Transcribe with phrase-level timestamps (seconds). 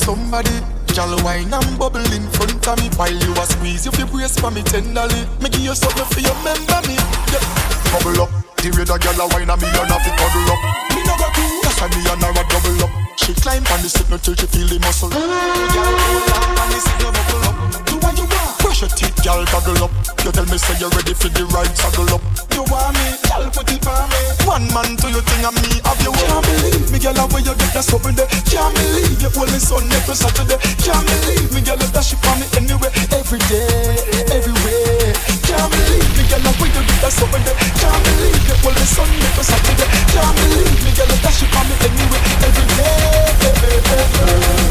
[0.00, 0.56] somebody.
[0.96, 4.16] Gal wine and bubble in front of me while you a squeeze if you feel
[4.16, 5.22] brace for me tenderly.
[5.40, 6.96] Me give you something for you remember me.
[7.30, 7.44] Yeah.
[7.92, 8.30] Bubble up,
[8.68, 10.60] way that gal a wine and me and have to cuddle up.
[10.92, 12.92] Me no go do, that's why me and her a double up.
[13.16, 15.08] She climb on the signal till she feel the muscle.
[15.08, 17.56] Gal hold on on the signal buckle up.
[17.88, 18.60] Do what you want.
[18.60, 19.92] Brush your teeth, gal toggle up.
[20.20, 22.22] You tell me say you're ready for the ride, toggle up.
[22.52, 24.20] You want me, gal put it for me.
[24.44, 26.12] One man to your thing and me have you.
[26.12, 28.28] Can't believe me, gal, where you get that stuff in there.
[28.44, 30.60] Can't believe you only Sunday to Saturday.
[30.84, 33.96] Can't believe me, gal, that she for me anyway, every day,
[34.36, 35.16] everywhere.
[35.48, 37.56] Can't believe me, gal, where you get that stuff in there.
[37.80, 39.88] Can't believe you only Sunday to Saturday.
[40.10, 42.66] Can't believe me, gal, that she for me anyway, every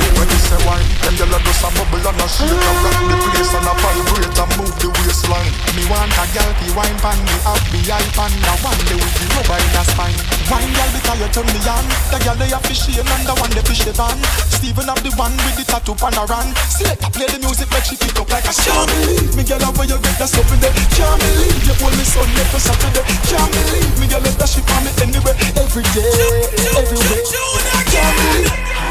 [0.03, 0.08] day.
[0.19, 3.15] When you say wine, then gal, just a bubble and a shake and rock the
[3.23, 5.47] place and a vibrate and move the waistline.
[5.79, 8.99] Me want a gal be wine pan me out be eye pan the one day
[8.99, 10.19] with the rubber in the spine.
[10.51, 11.87] Wine gal because you turn me on.
[12.11, 14.19] The gal they have fish and the one they fish van.
[14.51, 16.51] Steven have the one with the tattoo pan a run.
[16.67, 19.87] Select play the music make she pick up like a Can't believe me gal where
[19.87, 20.75] you get that stuff in there.
[20.99, 23.07] Can't believe you hold me Sunday to Saturday.
[23.23, 25.31] Can't believe me gal that she for me anyway,
[25.63, 26.11] every day,
[26.75, 27.23] everywhere.
[27.87, 28.88] Can't believe.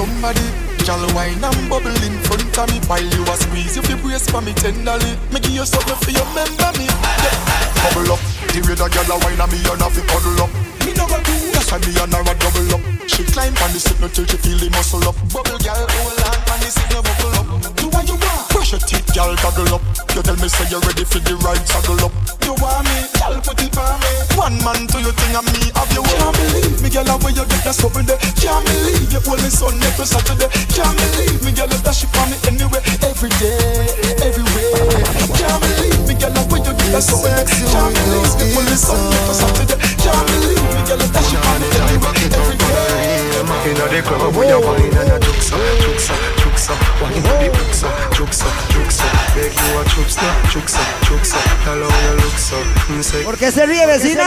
[0.00, 0.46] Somebody.
[0.84, 3.76] Gal wine and bubble in front of me while you a squeeze.
[3.76, 5.12] You brace for me tenderly.
[5.32, 6.86] Me give you something for you remember me.
[6.86, 7.36] Yeah.
[7.82, 10.50] Bubble up, the that gal a wine and me and have to cuddle up.
[10.84, 12.82] Me no go do that's why me and her a double up.
[13.06, 15.14] She climb on the signal till she feel the muscle up.
[15.30, 17.76] Bubble gal, hold on on the signal buckle up.
[17.76, 18.39] Do what you want.
[18.70, 19.82] Brush your teeth, gal, toggle up.
[20.14, 22.14] You tell me say you're ready for the ride, toggle up.
[22.46, 24.12] You want me, gal, put it for me.
[24.38, 26.06] One man to your thing and me have you.
[26.06, 28.14] Can't believe me, gal, where you get that stuff in there.
[28.38, 30.46] Can't believe you only Sunday to Saturday.
[30.70, 33.90] Can't believe me, gal, that she for me anyway, every day,
[34.22, 35.02] everywhere.
[35.34, 37.50] Can't believe me, gal, where you get that stuff in there.
[37.74, 39.78] Can't believe you only Sunday to Saturday.
[39.98, 43.34] Can't believe me, gal, that she for me anyway, every day.
[43.66, 48.48] Inna the club we a wine and a juksa, juksa Wine to the juksa, juksa,
[48.68, 49.04] juksa
[49.34, 52.56] Make you a juksa, juksa, juksa Tell how you look so
[52.88, 54.24] mm, say ¿Por qué se ríe, vecina?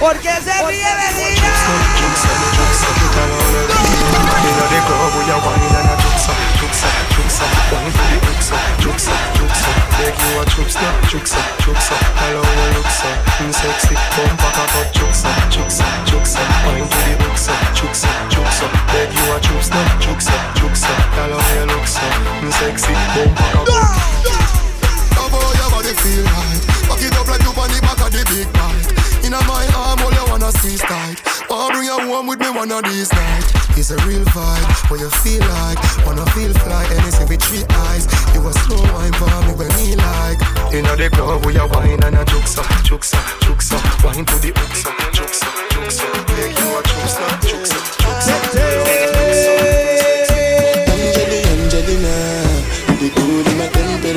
[0.00, 1.48] ¿Por qué se ríe, vecina?
[2.00, 3.82] Juksa, juksa, tell how you look
[4.42, 8.56] Inna the club we a wine and a juksa, juksa, juksa Wine to the juksa,
[8.82, 13.06] juksa, juksa Make you a juksa, juksa, juksa Tell how you look so
[13.38, 19.14] mm, sexy Bumper cock up juksa, juksa, juksa Wine to the juksa, juksa, juksa Make
[19.14, 24.02] you a juksa, juksa, juksa Tell how you look so mm, sexy Bumper cock up
[25.14, 28.10] Love how your body feel right Back it up like you on the back of
[28.10, 28.81] the big bike
[29.32, 31.16] Inna my arm, all you wanna squeeze tight.
[31.48, 33.48] Wanna bring you home with me one of these nights.
[33.80, 35.80] It's a real vibe, what you feel like.
[36.04, 38.04] Wanna feel fly, anything with three eyes.
[38.34, 40.36] You a slow wine for me when me like.
[40.76, 43.80] Inna the club we a wine and a juksa, juksa, juksa.
[44.04, 46.04] Wine to the juksa, juksa, juksa.
[46.36, 48.52] Make you a juksa, juksa, juksa.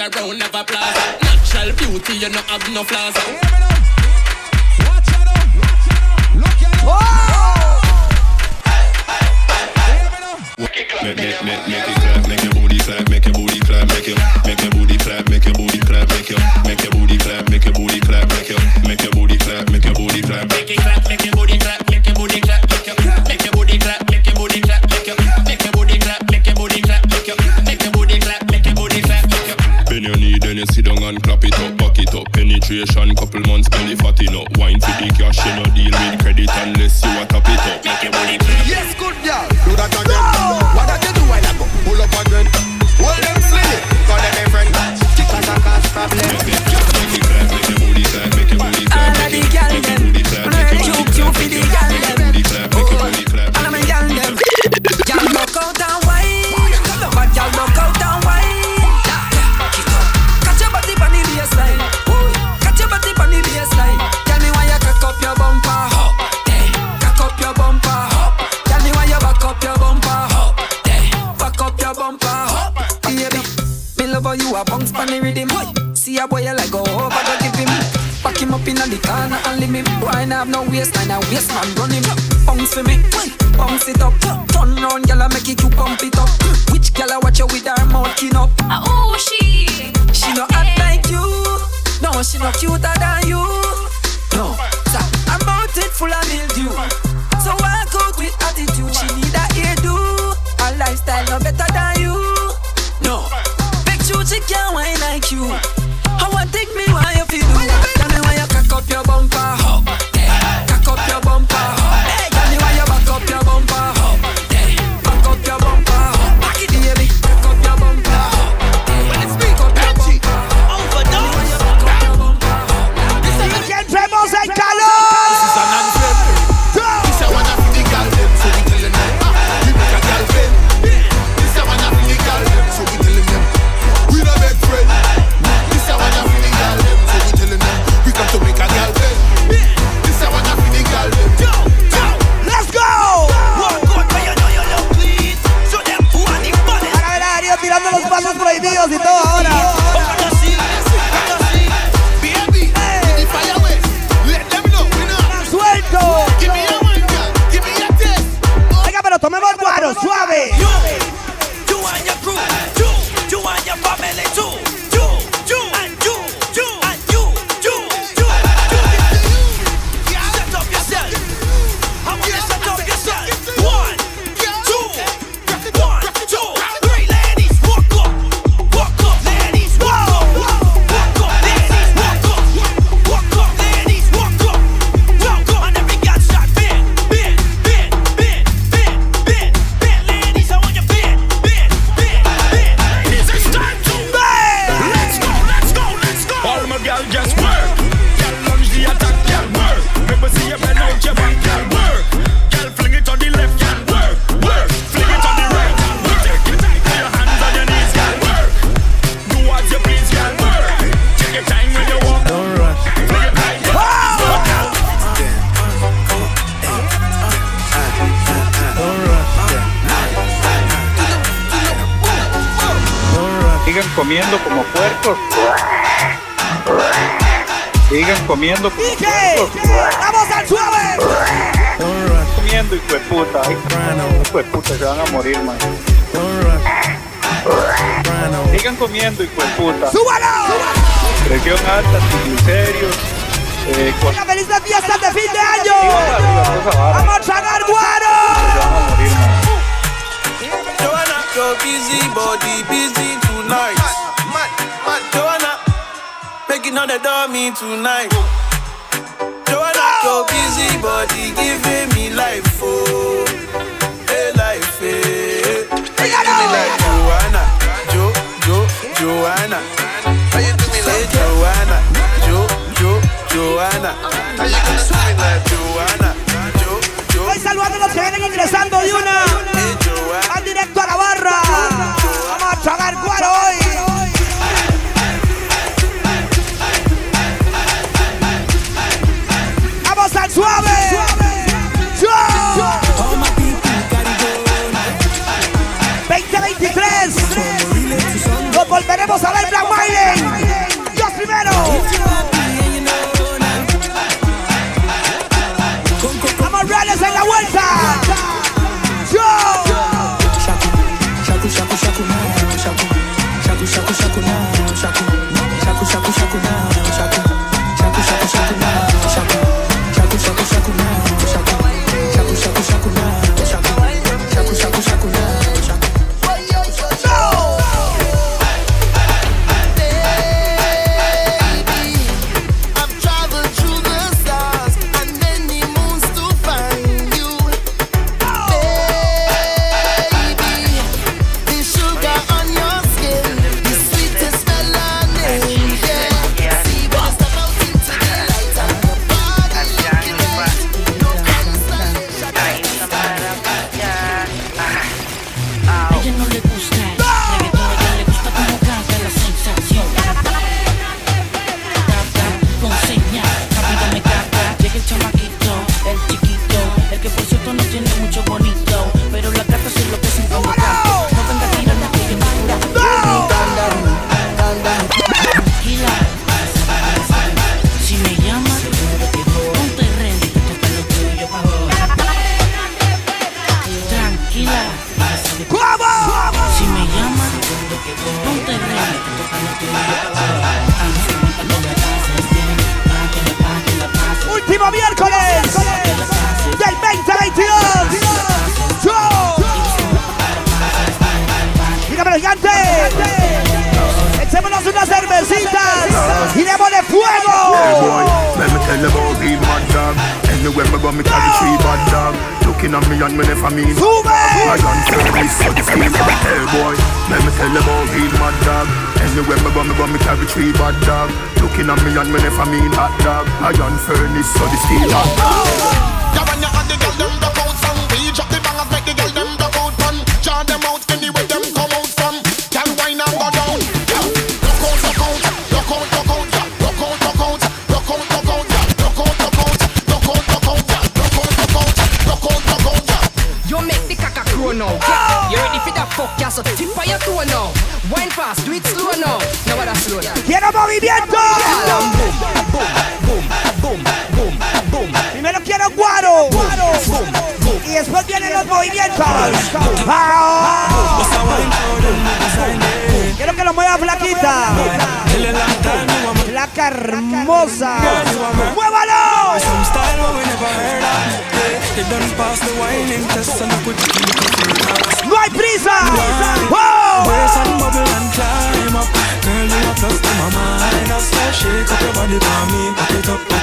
[0.08, 0.94] a round of.
[1.22, 3.16] Natural beauty, you no have no flaws.
[4.86, 5.28] Watch out,
[5.60, 7.27] watch out, look at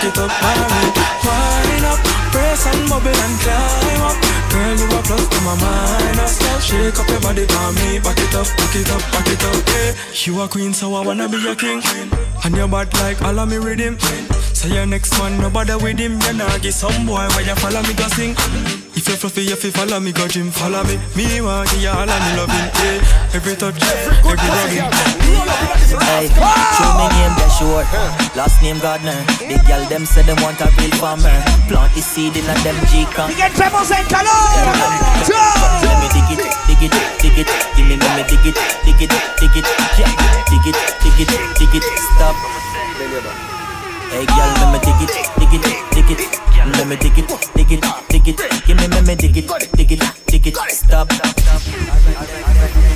[0.04, 0.90] it up, marry
[1.24, 1.98] Wine up,
[2.32, 4.16] press and bubble and climb up.
[4.52, 6.38] Girl, you a plus to my minus.
[6.64, 9.68] Shake up your body for me Back it up, back it up, back it up,
[9.68, 9.94] yeah.
[10.24, 11.82] You a queen, so I wanna be your king.
[12.44, 13.98] And you're bad like all of me rhythm.
[13.98, 16.20] Say so your next man, no bother with him.
[16.20, 18.83] You nah give some boy, why you follow me go sing
[19.14, 20.98] you fluffy, you fi follow me, go gym, follow me.
[21.14, 23.34] Me want all me loving, yeah.
[23.34, 23.78] Every touch,
[24.26, 24.90] every rubbing.
[26.02, 26.26] Hey,
[26.74, 27.86] show me name, that's short.
[28.34, 29.14] Last name Gardner.
[29.38, 31.30] Big gal, them say them want a real farmer.
[31.70, 33.28] Plant the seed in a them G con.
[33.28, 34.34] We get pebbles and color.
[35.84, 37.48] Let me dig it, dig it, dig it.
[37.76, 39.66] Give me, let me dig it, dig it, dig it.
[39.98, 40.10] Yeah,
[40.50, 41.84] dig it, dig it, dig it.
[42.16, 43.53] Stop.
[44.10, 45.62] Hey girl, let me dig it, dig it,
[45.94, 46.20] dig it.
[46.76, 48.36] Let me dig it, dig it, dig it.
[48.66, 50.56] Give me, me, me, dig it, dig it, dig it.
[50.70, 51.10] Stop.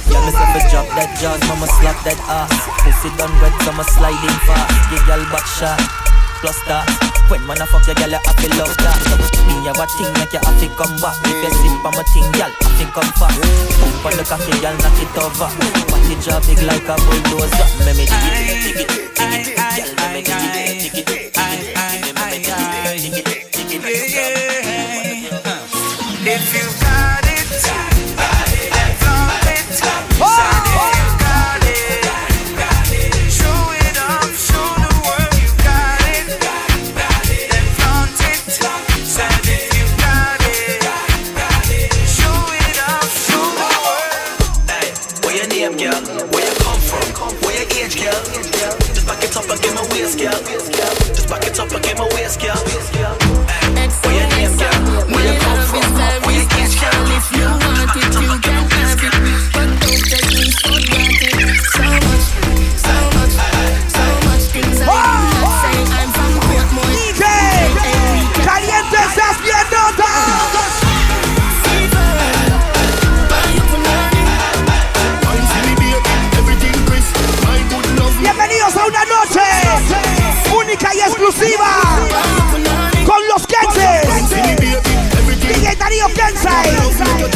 [0.08, 2.52] Yeah, me say me drop that jaws, mama slap that ass.
[2.82, 4.90] Pussy done wet, so me sliding fast.
[4.90, 6.07] Give girl back shot
[6.40, 6.86] plus that.
[7.28, 9.00] When man a fuck your girl, you have to love that.
[9.46, 11.16] Me have a thing like you have to come back.
[11.26, 13.34] If you sip on my thing, girl, I to come back.
[13.78, 15.50] Boom on the cocky, girl, knock it over.
[15.90, 17.68] What it job big like a bulldozer.
[17.84, 21.37] Me me dig it, dig it, dig it, girl, me me dig it, dig it.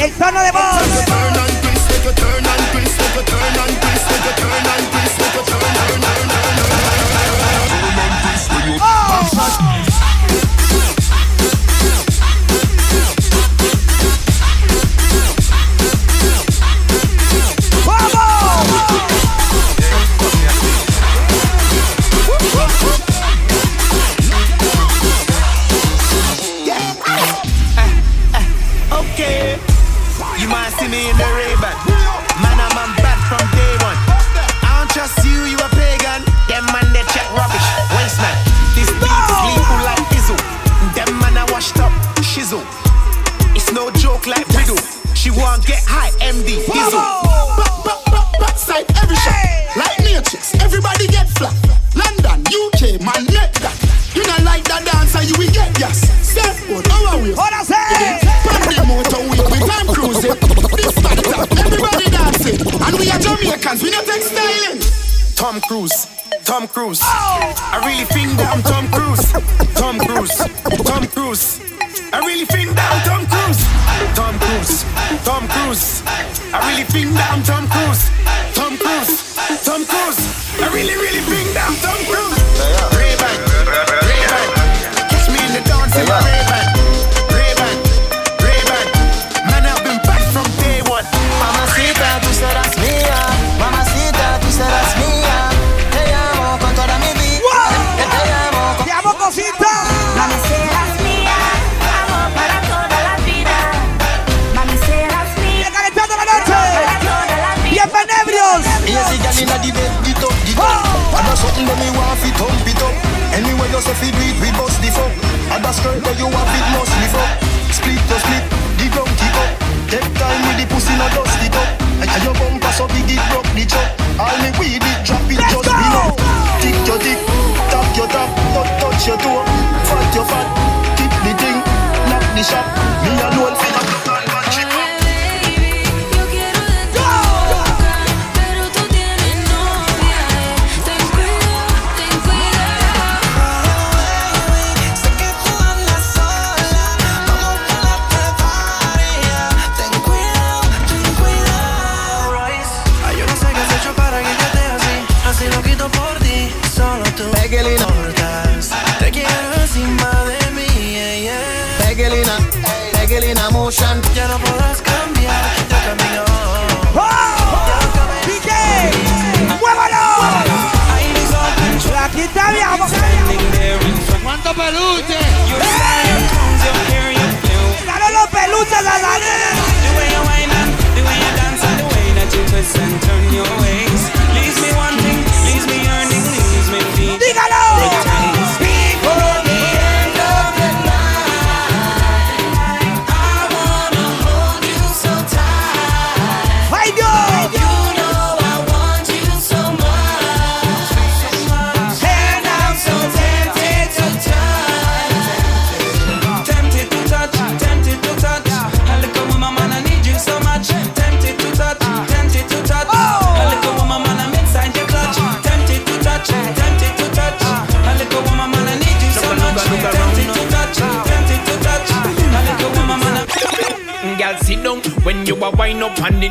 [0.02, 0.81] El tono de voz.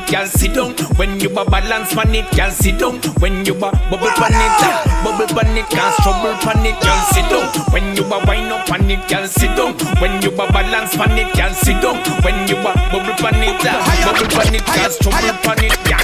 [0.01, 0.73] it can sit down.
[0.97, 2.99] When you a balance pan it can sit down.
[3.19, 7.01] When you a bubble pan it, ah, bubble pan it can struggle pan it can
[7.13, 7.47] sit down.
[7.73, 9.73] When you a wine up pan it can sit down.
[10.01, 11.97] When you a balance pan it can sit down.
[12.23, 16.00] When you a bubble pan it, ah, bubble pan it can struggle pan it can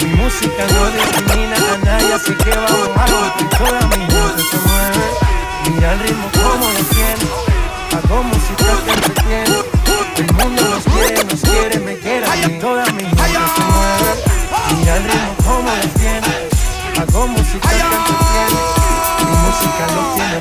[0.00, 4.42] Mi música no discrimina a nadie, así que vamos a lo que toda mi gente
[4.50, 5.04] se mueve.
[5.68, 7.26] Mira el ritmo como lo tiene,
[7.92, 9.56] hago música que entretiene.
[10.16, 14.10] El mundo nos quiere, nos quiere, me quiere a mí, toda mi gente se mueve.
[14.78, 16.32] Mira el ritmo como lo tiene,
[16.98, 18.60] hago música que entretiene.
[19.20, 20.37] Mi música lo tiene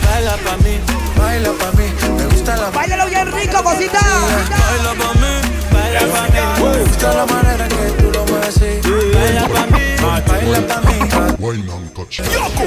[0.00, 0.80] Baila pa' mí,
[1.18, 1.84] baila pa' mí,
[2.16, 4.00] me gusta la Báilalo bien rico, cosita.
[4.00, 5.32] Baila pa' mí,
[5.70, 6.40] baila pa' mí.
[6.64, 8.80] Me gusta la manera que tú lo mueves así.
[9.14, 10.98] Baila pa' mí, baila pa' mí.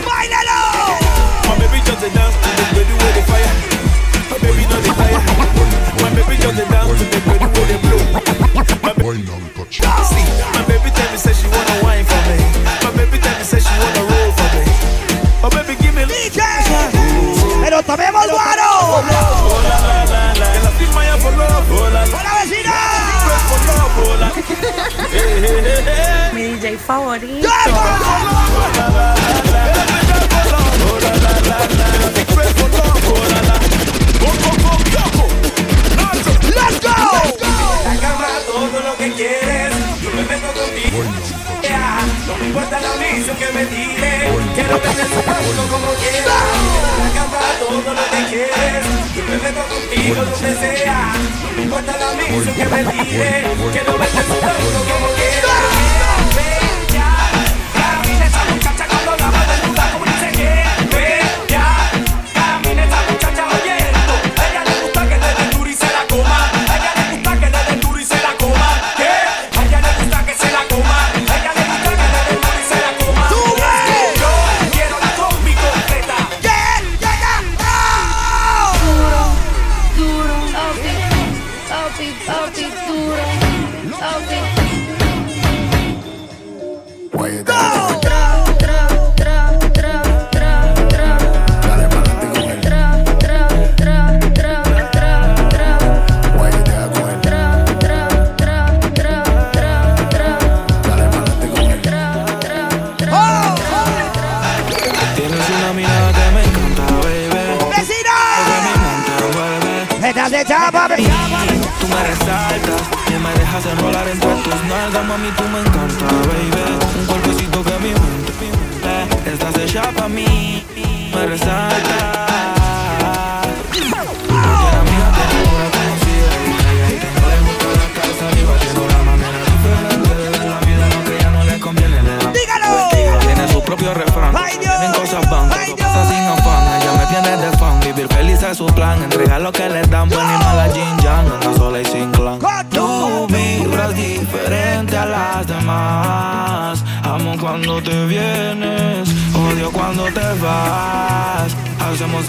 [0.06, 0.60] Bailalo.
[1.48, 2.75] My baby just dance.
[26.86, 27.50] favorito.
[43.36, 43.66] Que me
[44.54, 45.04] Quiero verte
[45.70, 46.46] como quieras.
[47.60, 48.86] Todo lo que quieres.
[49.14, 51.14] Yo me meto contigo donde sea.
[51.58, 53.46] Me importa la misión que me como.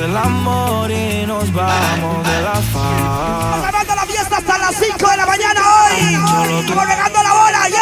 [0.07, 3.59] el amor y nos vamos de la faz.
[3.59, 6.65] Acabando la fiesta hasta las 5 de la mañana hoy.
[6.69, 7.75] Como regando la bola y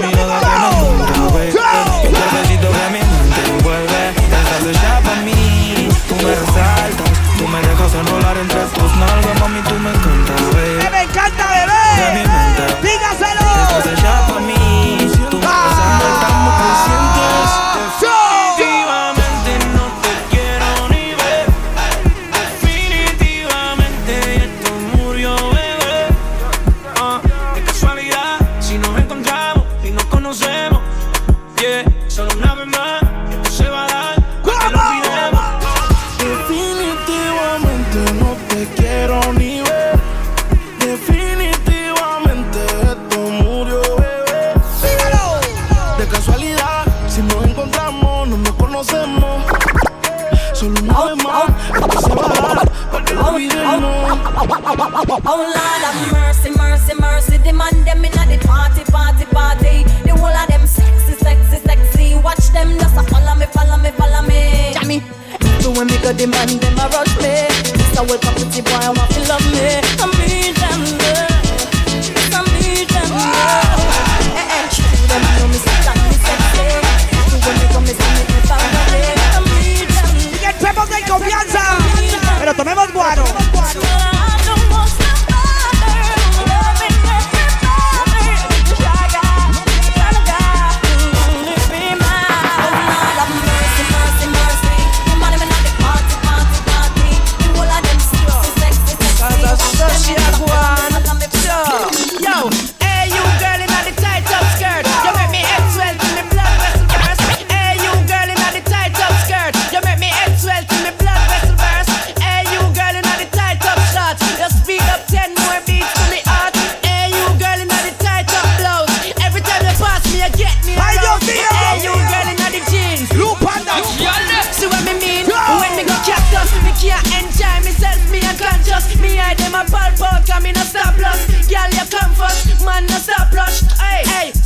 [0.00, 0.19] amigo.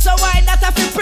[0.05, 0.94] So why not a 50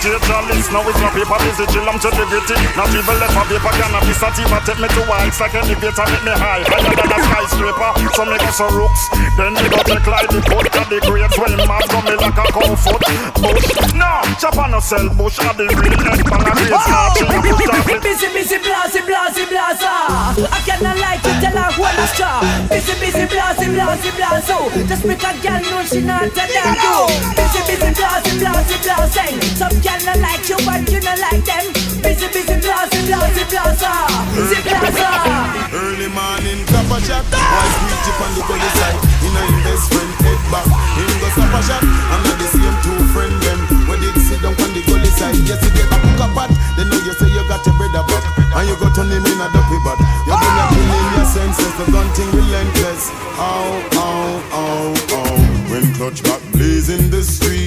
[0.00, 0.72] straight journalist.
[0.72, 2.56] Now it's my paper busy, chill, I'm to the gritty.
[2.74, 6.34] Not even left a paper cannabis, sativa take me to heights like elevator, make me
[6.34, 6.64] high.
[6.64, 9.02] Higher than a skyscraper, so make us a rooks.
[9.36, 12.40] Then they got take like the put at the grades when man come me like
[12.40, 13.02] a cow foot.
[13.44, 17.12] Bush, no, chop on no sell bush at the real head, bang a race, not
[17.20, 18.00] chill, push off it.
[18.00, 20.48] Busy, busy, blasey, blasey, blaza.
[20.60, 22.44] I cannot like to tell her what is straw.
[22.68, 24.68] Busy, busy, blasey, blasey, blazo.
[24.84, 27.08] Just make a girl know she not a damn do.
[27.32, 29.40] Busy, busy, blasey, blasey, blasey.
[29.56, 31.64] Some girl not like you, but you not like them.
[32.04, 33.88] Busy, busy, blasey, blasey, blaza.
[34.36, 35.08] Busy, blaza.
[35.08, 35.72] Ah.
[35.72, 37.24] Early morning, top a shot.
[37.32, 39.00] Wise reach up on the gully side.
[39.24, 40.68] You know him best friend head back.
[40.68, 41.82] Him go stop a shot.
[41.88, 43.60] And not the same two friend them.
[43.88, 46.52] When they sit down on the gully side, yes you get a hook up pot.
[46.76, 49.38] They know you say you got your brother back, and you go turn him in
[49.42, 49.98] a duppy bat.
[50.22, 51.72] You gonna kill him your senses.
[51.78, 53.10] The gun thing relentless.
[53.42, 55.34] Ow, ow, ow, ow.
[55.70, 57.59] When clutch back blazing the streets,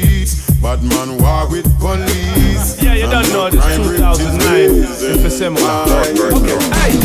[0.63, 2.81] bad man war with police.
[2.81, 5.19] Yeah, you don't know this 2009.
[5.19, 5.59] Empecemos.
[5.59, 6.55] Okay.
[6.79, 6.95] Hey,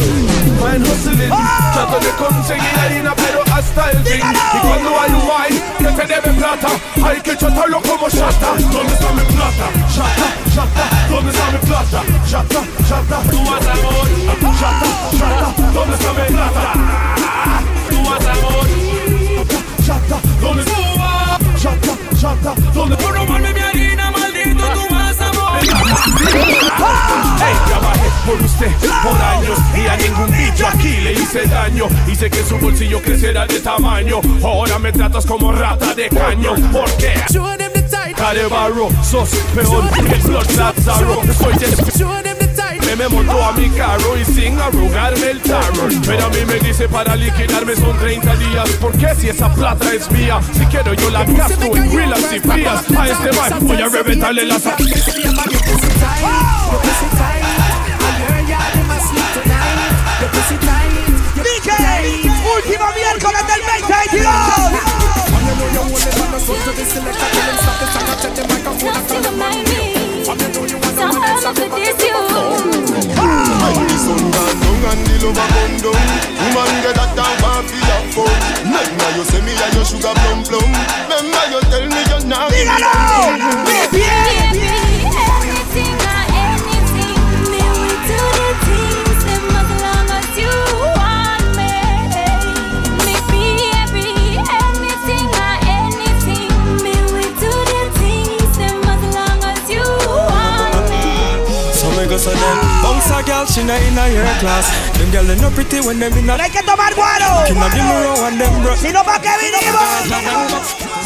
[0.63, 1.75] man hustling, ah!
[1.75, 4.23] trato de conseguir harina pero hasta el fin.
[4.23, 6.69] Y cuando hay un guay que te debe plata,
[7.05, 8.55] hay que tratarlo como chata.
[8.57, 9.67] ¿Dónde está mi plata?
[9.95, 11.99] Chata, chata, ¿dónde está mi plata?
[12.31, 14.31] Chata, chata, tú vas a morir.
[14.61, 16.63] Chata, chata, ¿dónde está mi plata?
[17.91, 19.47] Tú vas a morir.
[19.85, 20.88] Chata, ¿dónde está?
[21.61, 22.97] Chata, chata, ¿dónde?
[22.97, 25.71] Por robarme mi harina, maldito, tú vas a morir.
[27.41, 28.71] Hey, trabajé por usted
[29.03, 31.87] por años y a ningún bicho aquí le hice daño.
[32.07, 34.21] Hice que su bolsillo creciera de tamaño.
[34.45, 36.55] Ahora me tratas como rata de caño.
[36.71, 37.15] ¿Por qué?
[38.17, 41.23] Care barro, sos peor que el Blood Lazaro.
[41.39, 41.55] Soy
[42.89, 46.59] me me montó a mi carro y sin arrugarme el tarro Pero a mí me
[46.61, 50.41] dice para liquidarme son 30 días ¿Por qué si esa plata es mía?
[50.55, 54.45] Si quiero yo la gasto en huilas y frías A este man voy a reventarle
[54.47, 54.63] las
[61.35, 64.99] DJ, último miércoles del 2022.
[73.99, 76.01] Sun gone down and the come down
[76.41, 77.35] Woman get that down
[78.65, 80.71] Remember you me your sugar plum plum
[81.11, 83.18] Remember you tell me you're not
[102.29, 102.59] so them.
[102.85, 104.69] Bounce a girl, she not in a your class.
[104.97, 107.85] Them girl they no pretty when them in a Hay que tomar guaro Kina give
[107.85, 108.75] me row and them bro.
[108.77, 110.11] Si no pa' que vinimos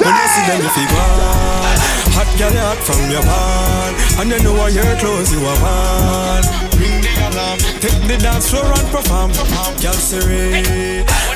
[0.00, 1.78] When you see them if you want
[2.16, 6.42] Hot girl hot from your man And you know what your clothes you a man
[6.80, 7.58] Ring the alarm.
[7.78, 9.30] Take the dance floor and perform.
[9.78, 9.98] Girl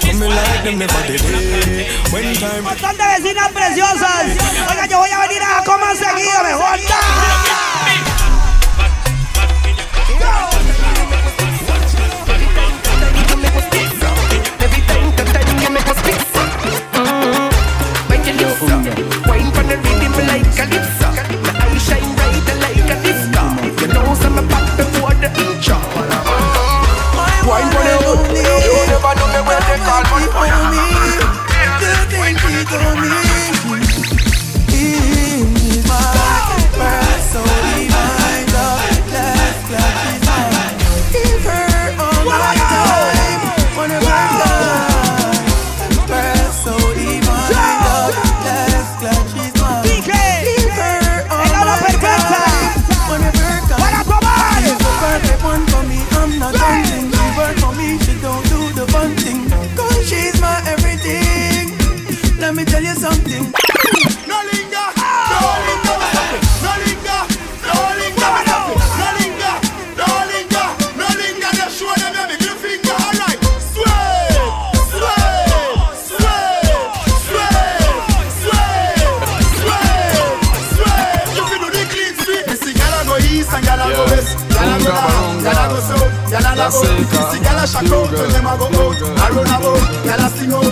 [0.02, 1.22] Come me like them never did
[2.10, 4.26] When time Montón de vecinas preciosas.
[4.70, 6.80] Oiga, yo voy a venir a comer seguido, mejor
[18.66, 21.08] Wine for the rhythm like calypso.
[21.44, 23.42] My eyes shine brighter like a disco.
[23.80, 25.78] You know some back before the intro.
[27.46, 27.94] Wine for the
[28.66, 30.02] You never know me when they call
[30.90, 30.95] me.
[87.66, 90.70] Gyal a out when them a go out, a run about, gyal a sing out.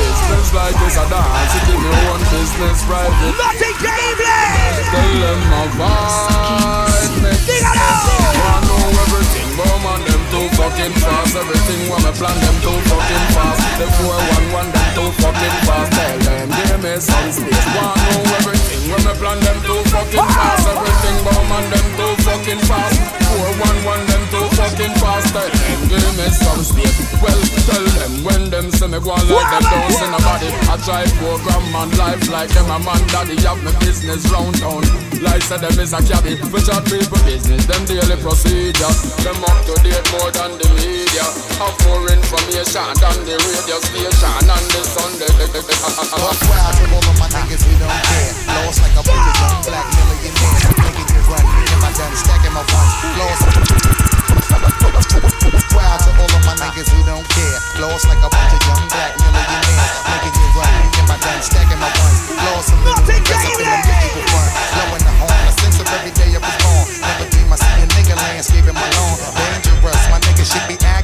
[0.00, 3.36] Business like this a dance, it give me one business private.
[3.36, 4.88] Nothing gameless.
[4.88, 7.28] Tell them avoid me.
[7.60, 11.36] Wanna know everything, but man them too fucking fast.
[11.36, 13.60] Everything when me plan them too fucking fast.
[13.76, 15.92] The 411 them too fucking fast.
[15.92, 17.68] Tell them give me some space.
[17.76, 20.72] Want know everything when me plan them too fucking fast.
[20.72, 22.96] Everything bomb and them too fucking fast.
[23.28, 24.23] 411 them
[26.34, 26.98] some space.
[27.22, 30.48] Well, tell them when them see me go on like them don't see nobody.
[30.68, 33.38] I try program man life like them a man daddy.
[33.46, 34.82] Have me business round town.
[35.22, 36.36] Like said them is a cabbie.
[36.50, 37.64] We chat people business.
[37.66, 38.92] Them daily procedure.
[39.22, 41.26] Them up to date more than the media.
[41.62, 45.30] Have more information than the radio station and the Sunday.
[46.24, 48.32] Buck wild to all of my niggas who don't care.
[48.64, 50.62] Lost like a bunch of young black millionaires.
[50.82, 52.94] Making it run, in my gun, stacking my funds.
[53.18, 54.23] Lost.
[56.74, 57.58] Niggas who don't care.
[57.78, 59.94] Lost like a bunch of young black millionaires.
[60.10, 62.18] Making it run, in my gun, stacking my funds.
[62.34, 64.50] Lost a little rest up in the Mickey fun.
[64.74, 66.84] Blowing the horn, a sense of every day I was born.
[66.98, 69.16] Never dream I see a nigga landscaping my lawn.
[69.38, 71.03] Dangerous, my nigga should be accurate.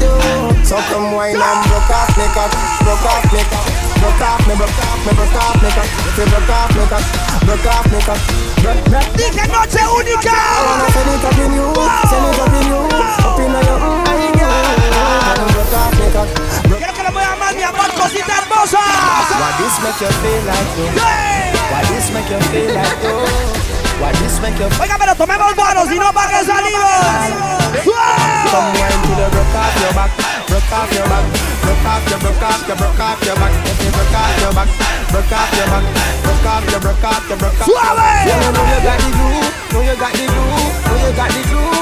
[0.00, 0.18] no?
[0.64, 2.50] So come wine and broke off me cock,
[2.82, 3.63] broke off me cock,
[4.04, 5.72] broke off me, broke off me, broke off me
[6.28, 6.84] broke off me
[7.44, 7.98] broke off me.
[8.60, 9.04] Broke, broke.
[9.04, 9.48] I
[10.64, 11.68] wanna send it up in you,
[12.08, 12.80] send it up in you,
[13.24, 14.04] up in your
[18.34, 18.80] hermosa.
[19.40, 20.70] Why this make you feel like?
[21.70, 23.04] Why this make you feel like?
[24.00, 26.90] Why this make you Oiga, pero tomemos bonos y no pagues salimos.
[28.50, 31.26] Come wine till you broke off your back, broke off your back,
[31.66, 33.50] broke off your, broke off your, broke off your back.
[33.66, 34.70] If you broke off your back,
[35.10, 35.82] broke off your back,
[36.22, 37.66] broke off your, broke off your, broke off.
[37.66, 37.98] Suave.
[38.22, 39.42] Yeah, know you got the glue,
[39.74, 40.54] know you got the glue,
[40.86, 41.74] know you got the glue.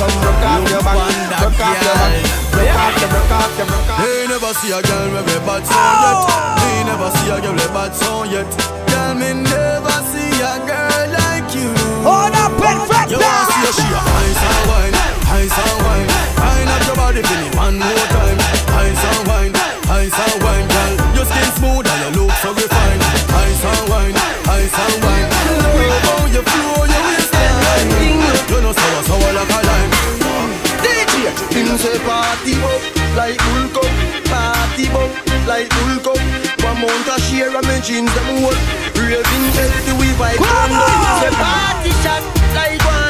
[0.00, 0.96] Come broke off your back,
[1.36, 2.12] broke off your back,
[2.48, 4.00] broke off your, broke off your, broke off.
[4.00, 4.32] Me oh!
[4.32, 6.32] never see a girl with a bad song yet.
[6.64, 8.48] Me never see a girl with a bad song yet.
[8.88, 11.68] Girl, me never see a girl like you.
[12.08, 13.12] Hola, perfecta.
[13.12, 16.08] You want to see she a ice and wine, ice and wine.
[16.40, 18.38] Wine up your body for me one more time.
[18.82, 19.52] Ice and wine,
[19.90, 20.94] ice and wine, girl.
[21.16, 23.02] Your skin smooth and your look so refined.
[23.30, 24.16] Ice and wine,
[24.48, 25.28] ice and wine.
[25.78, 27.88] Love how you flow your waistline.
[28.50, 29.92] You know sour, sour like a lime.
[30.82, 31.14] DJ,
[31.54, 32.82] him say party up
[33.16, 33.90] like Hulk up,
[34.30, 35.10] party up
[35.46, 36.20] like Hulk up.
[36.64, 38.58] One month a share of me jeans them hold.
[38.96, 40.70] Raving healthy we vibe on
[41.20, 42.22] Say party shot
[42.54, 43.09] like one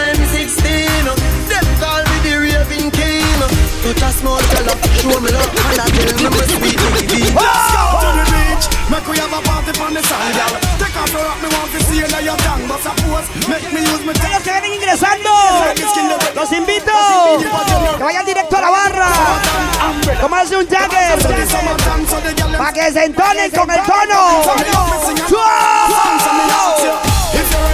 [3.80, 7.32] Touch a small fella, show me love and I tell me my sweet baby.
[7.32, 7.84] Let's go!
[7.96, 8.66] To the beach.
[8.92, 10.52] Make we have a party on the sand, girl.
[10.76, 12.68] Take off your rock, me want to see you now your tongue.
[12.68, 15.30] But suppose, make me use my Los que vienen ingresando,
[16.34, 16.92] los invito.
[17.96, 19.08] Que vayan directo a la barra.
[20.20, 21.18] Tomarse un Jagger
[22.58, 24.42] para que se entonen con el tono.
[27.32, 27.69] If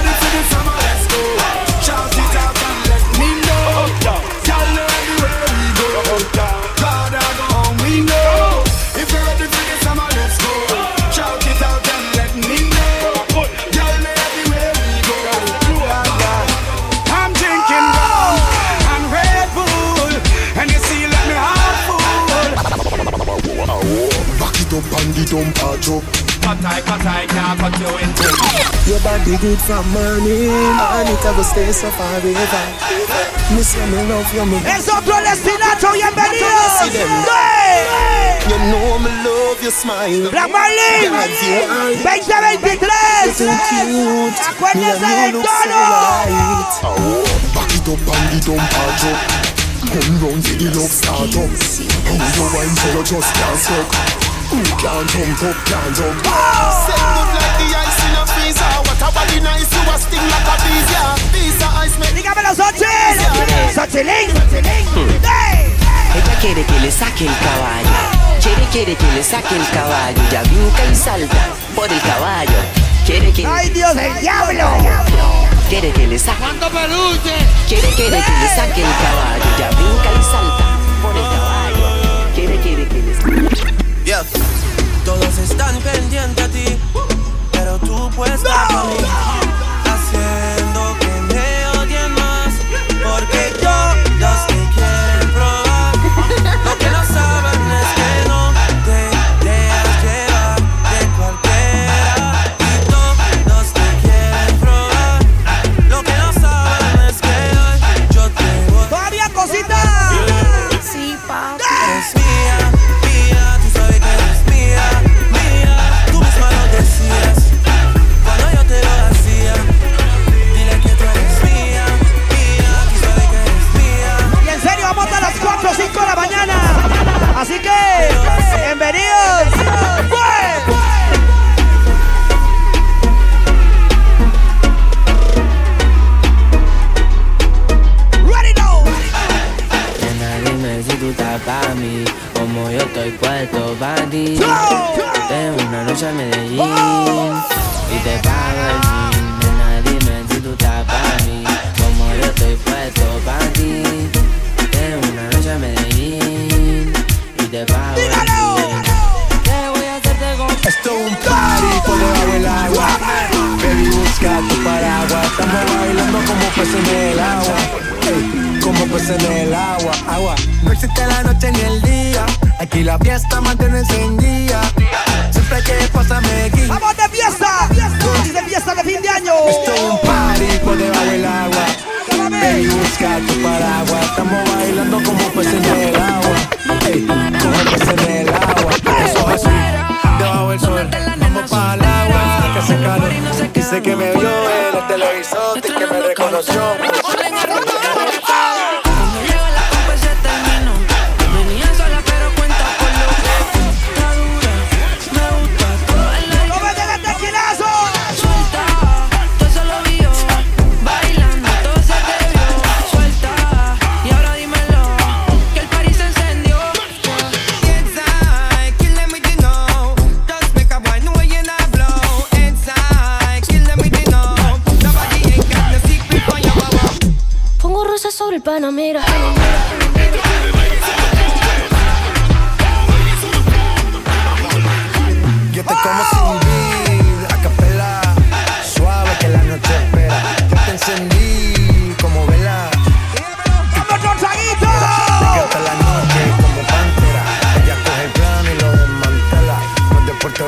[25.33, 26.05] up and the drop.
[26.47, 28.31] Cut I, cut I, can't cut you in two.
[28.87, 32.31] Your body good from morning and it ever stay so forever.
[33.51, 34.59] Miss you, me love you, me.
[34.63, 36.71] Es otro destinato, bienvenidos.
[36.79, 37.11] See them.
[38.47, 40.31] You know me love your smile.
[40.31, 42.87] Black Marlin, Girl, you are 2023.
[43.27, 44.39] Looking cute.
[44.47, 45.51] Acuérdense Me and del you look oh.
[45.51, 45.83] so tono.
[46.07, 47.35] right.
[47.55, 49.19] Back it up and the dumper drop.
[49.91, 51.51] Come round to the love start up.
[52.07, 54.16] How you wine so you just can't suck.
[54.51, 56.87] Who can't jump up, can't jump up?
[56.87, 58.73] Set good like the ice in a freezer.
[58.87, 61.19] What a body nice, you a sting like a bees, yeah.
[61.35, 62.15] These are ice men.
[62.15, 62.87] Dígamelo, Xochitl.
[63.75, 64.31] Xochilín.
[66.17, 67.91] Ella quiere que le saque el caballo.
[68.41, 70.23] Quiere, quiere que le saque el caballo.
[70.31, 72.59] Ya brinca y salta por el caballo.
[73.05, 73.47] Quiere que.
[73.47, 74.67] ¡Ay, Dios del diablo!
[75.69, 76.39] Quiere que le saque.
[76.39, 77.35] ¡Cuánto peluche!
[77.69, 79.45] Quiere, quiere que le saque el caballo.
[79.59, 80.65] Ya brinca y salta
[81.03, 82.33] por el caballo.
[82.35, 83.56] Quiere, quiere que le saque.
[85.05, 86.79] Todos están pendientes a ti,
[87.51, 88.51] pero tú puedes no.
[88.51, 89.16] estar.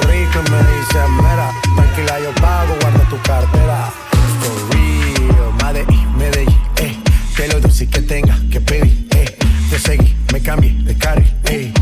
[0.09, 1.53] rico y me dice mera.
[1.77, 3.93] Tranquila, yo pago, guarda tu cartera.
[4.41, 6.97] For real, Medellín, Medellín, eh.
[7.37, 9.37] Te lo dulce que tenga que pedir, eh.
[9.71, 11.73] Te seguí, me cambié de carril, eh.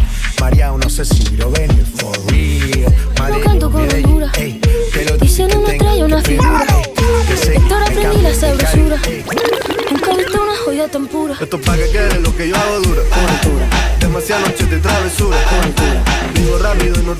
[0.41, 2.95] María, no sé si miro venir, for real.
[3.19, 4.61] Madrid, no canto con Medellín, ey,
[4.93, 6.67] te lo dulce y si no me trae una figura.
[6.69, 6.95] Eh.
[7.29, 8.97] Te seguí, ahora aprendí la sabrosura.
[9.07, 9.25] Eh.
[9.91, 11.35] Nunca he visto una joya tan pura.
[11.41, 12.96] Esto es para que quede lo que yo hago duro
[16.67, 17.15] rápido y no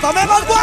[0.00, 0.57] 倒霉包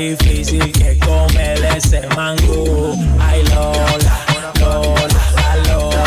[0.00, 2.94] difícil que comer ese mango.
[3.20, 4.14] Ay, Lola,
[4.58, 6.04] Lola, la loca.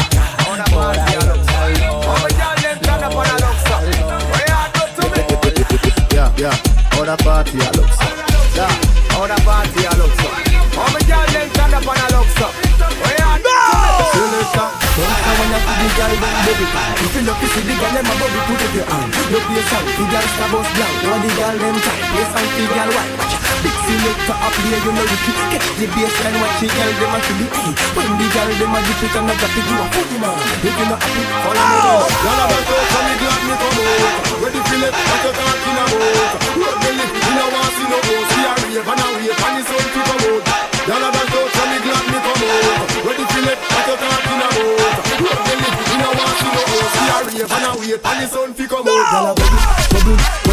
[0.74, 1.54] Por ahí loca.
[6.10, 6.58] Yeah, yeah,
[6.98, 8.10] ahora party a looks up.
[9.16, 10.32] Ahora party a looks up.
[10.76, 11.14] All no.
[16.46, 16.60] The
[16.94, 17.30] you the the
[21.14, 22.02] the them tight,
[22.58, 23.43] the girl white.
[23.64, 23.72] Big
[24.28, 25.16] up here, you know you
[25.80, 29.34] the baseline, them a be hey, When the girl, them a dip it and a
[29.40, 29.88] drop it, you a
[30.20, 30.36] man.
[31.00, 32.04] Happy, follow me oh!
[32.28, 33.16] Y'all a bad girl, come me
[34.44, 35.88] Ready for it, what you you know
[38.68, 40.02] rave and a and it's on to
[40.84, 42.68] Y'all a bad girl, come me Ready for it,
[43.08, 43.48] what you see
[47.32, 48.84] rave and a and it's on to Y'all
[49.24, 50.53] a bad girl, come me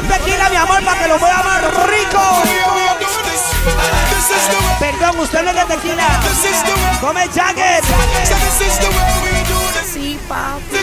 [0.00, 2.20] usted quiera, mi amor, para que lo pueda amar rico.
[4.78, 6.20] Perdón, usted no es de tequila.
[7.00, 7.84] Come jacket.
[9.92, 10.78] Sí, papi.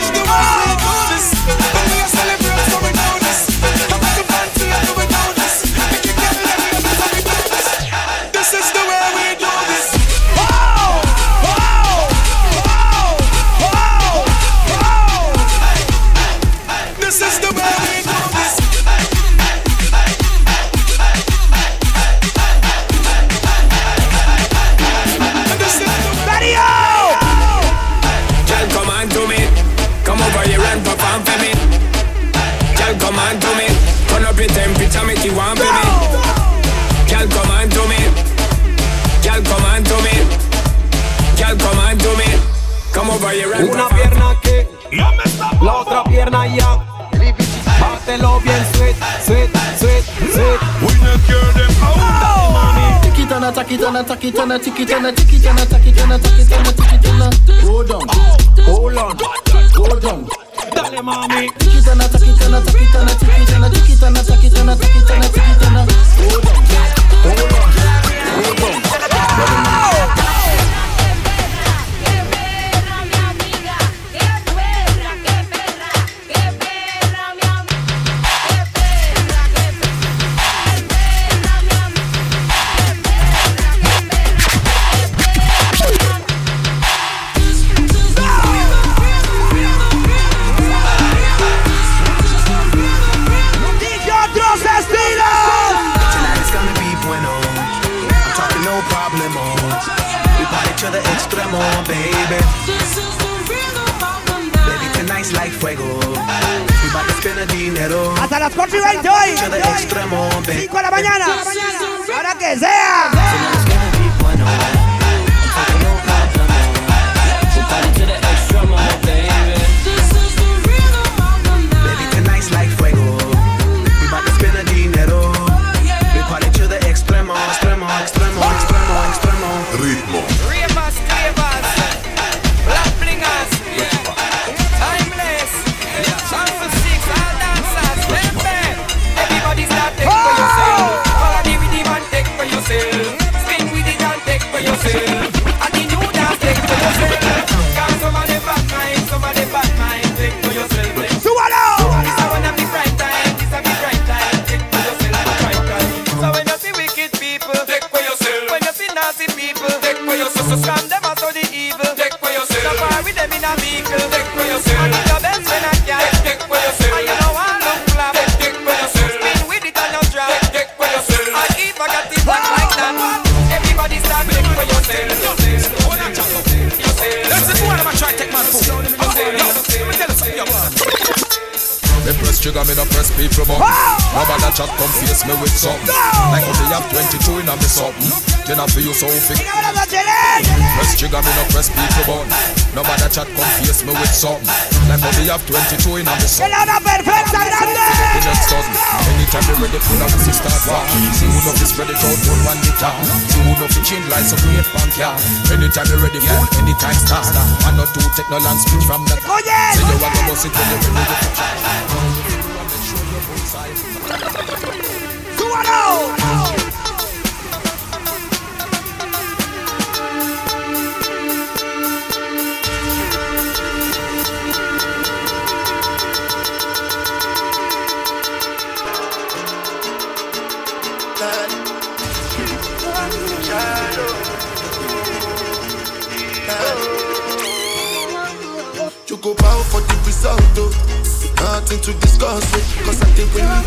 [53.66, 56.12] tack it and attack it and attack it and attack it and attack it and
[56.12, 58.06] attack it and attack it and go down,
[58.64, 59.16] hold on,
[59.74, 60.24] go down.
[60.70, 61.50] Dale mami.
[61.58, 64.15] Tick it and attack it and attack it and attack it and attack it and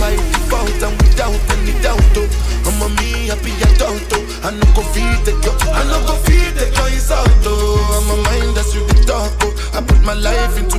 [0.10, 2.18] life without and without any doubt.
[2.18, 2.28] Oh.
[2.68, 4.02] I'm a me happy adult.
[4.14, 4.48] Oh.
[4.48, 5.58] I no go feed the girl.
[5.74, 7.28] I no go feed the girl is out.
[7.46, 7.96] Oh.
[7.96, 9.32] I'm a mind that's you the talk.
[9.42, 9.54] Oh.
[9.78, 10.79] I put my life into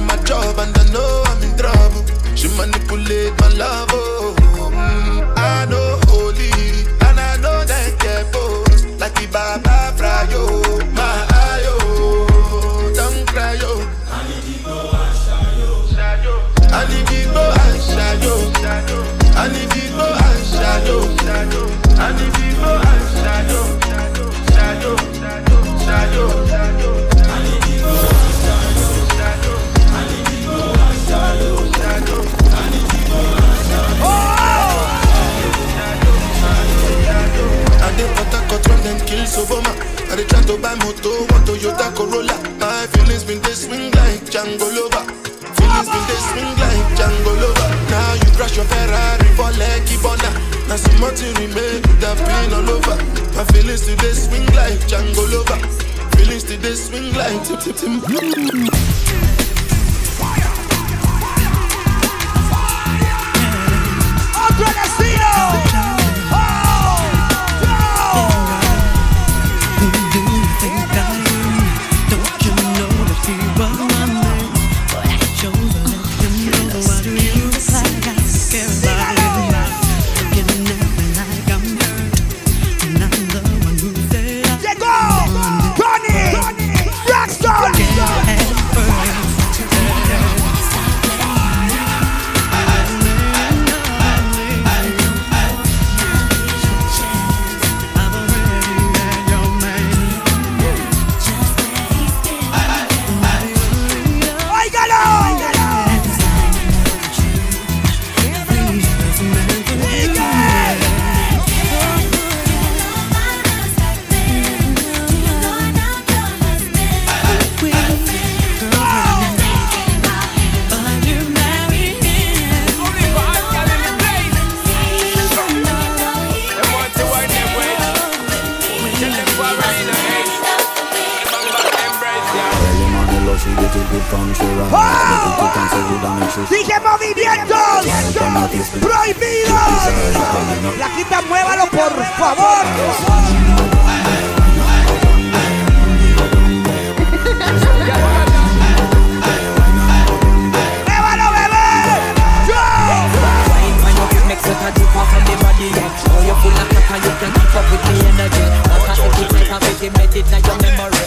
[154.00, 156.12] you get mixed with a deep off of the body, yeah.
[156.12, 158.44] Oh, you full of crack and you can keep up with the energy.
[158.68, 161.00] What a epic track of it, embedded in your memory.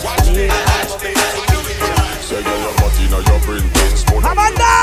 [0.98, 1.43] Say
[2.54, 4.74] girl, your butt inna your brain pins, but Amanda!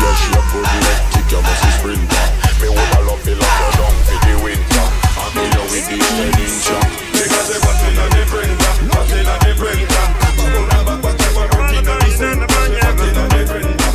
[0.00, 2.26] Your shape good leg kick, you must be sprinter.
[2.60, 4.86] Me woulda love to lock you down for the winter.
[5.20, 6.68] And me you with the ten inch.
[7.12, 10.04] Because the butt inna the printer, butt inna the printer.
[10.20, 13.88] Butt inna the printer, butt inna the printer.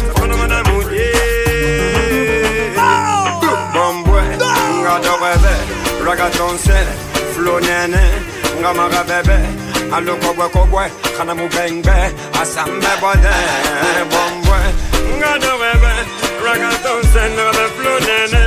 [3.75, 4.23] Bombwe,
[4.81, 5.55] nga dorebe,
[6.05, 6.95] ragaton sele,
[7.35, 8.05] flow nene,
[8.61, 9.37] nga mara bebe,
[9.95, 10.83] alo kogwe kogwe,
[11.17, 11.95] kana mu bengbe,
[12.41, 13.35] asambe bode,
[14.11, 14.59] bombwe,
[15.17, 15.93] nga dorebe,
[16.45, 18.43] ragaton sele, nga flow nene,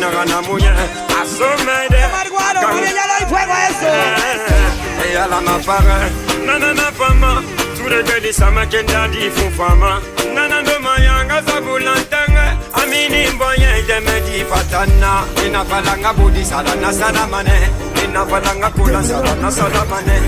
[0.00, 0.72] naga na muye,
[1.20, 2.02] asomede,
[3.22, 3.86] y fuego a eso.
[3.86, 6.10] Ella eh, eh, la mapare,
[6.46, 7.42] nana na fama,
[7.76, 10.00] ture gedi sama kenda di fufama,
[10.34, 12.31] nana do mayanga zabulantanga,
[13.06, 17.70] amini mboye jeme di fatana, ina falanga budi salana salamane,
[18.04, 20.20] ina falanga kula salana salamane,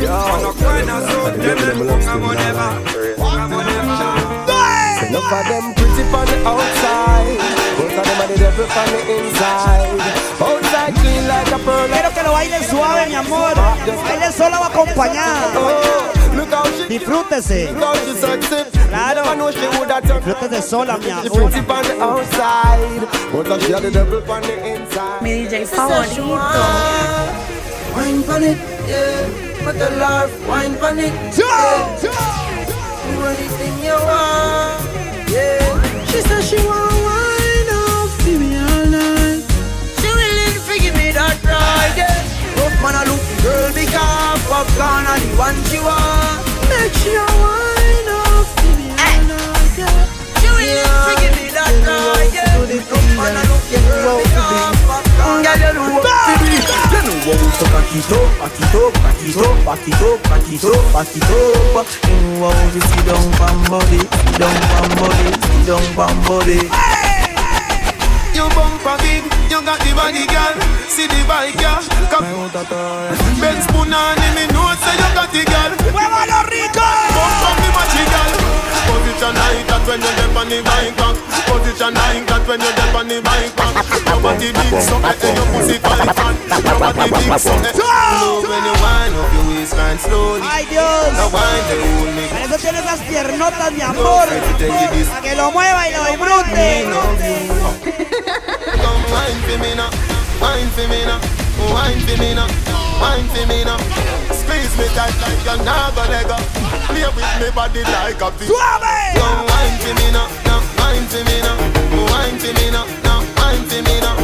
[0.00, 2.68] kono kwena so teme kunga moneva,
[3.16, 4.46] kunga moneva.
[5.06, 7.38] Enough of them pretty on the outside,
[7.78, 10.00] most of them are the devil on the inside.
[10.40, 11.88] Outside clean like a pearl.
[11.88, 13.54] Quiero que lo bailen suave, mi amor.
[13.54, 15.60] Baile solo o acompañado.
[15.60, 16.15] Oh.
[16.88, 17.68] Disfrútese.
[17.74, 18.00] Claro.
[19.50, 21.50] Disfrútese sola, mi amor.
[21.50, 25.22] Pretty on the outside, most of them the devil on the inside.
[25.22, 26.22] Mi DJ favorito.
[27.94, 29.64] Wine pon it, yeah.
[29.64, 31.96] Put the love, wine pon it, yeah.
[32.00, 32.10] Do
[33.24, 34.82] anything you want,
[35.30, 36.04] yeah.
[36.06, 39.42] She said she want wine off for me all night.
[40.00, 42.60] She willing to give me that ride, yeah.
[42.60, 46.42] Rough man a look, girl because popcorn are the one she want.
[46.66, 50.10] Make sure wine off for me all night, yeah.
[50.42, 52.58] To give me that ride, yeah.
[52.90, 56.74] Rough man a look, girl because popcorn are the one she want.
[56.90, 60.02] You know what so back it up, back it up, back it up, back it
[60.02, 61.86] up, back it up, back it up.
[62.06, 66.16] You know how we sit down from body, sit down from body, sit down from
[66.26, 66.95] body.
[68.46, 70.54] You bumper big, you got the body girl.
[70.86, 71.82] See the bike girl
[72.14, 72.22] Come.
[73.42, 75.74] Ben me know say you got the girl.
[75.82, 76.06] Me
[78.86, 81.16] Position like that when you get on the bike back
[81.50, 83.74] Position like that when you get on the bike back
[84.06, 87.50] Your body big so I your pussy tight fat Your body big so.
[87.50, 90.42] Slow when you wind up your waistline slowly.
[90.44, 91.12] ¡Ay, Dios!
[91.18, 94.28] Now wind the whole nigga Para eso tiene esas piernotas, mi amor.
[94.28, 97.95] Para que lo mueva y lo disfrute.
[99.12, 99.90] Wine for me now,
[100.40, 101.20] wine for me now,
[101.72, 102.48] wine for me now,
[103.00, 103.78] wine for me now.
[104.32, 106.36] Squeeze me tight like you're not gonna.
[106.86, 108.48] Play with me body like a fish.
[108.48, 111.56] Come wine for me now, now wine for me now,
[112.10, 114.16] wine for me now, now wine for me now.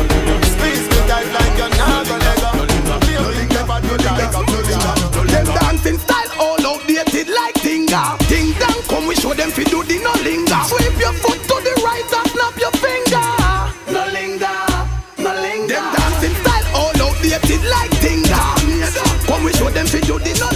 [0.55, 2.51] Squeeze me tight like not gonna go.
[3.05, 5.33] Play with me body like a fish.
[5.33, 8.17] Them dancing style all outdated like Tinga.
[8.29, 10.61] Ting dang, come we show them fi do the no linger.
[10.69, 11.72] Sweep your foot to the
[19.63, 20.52] show them fi do the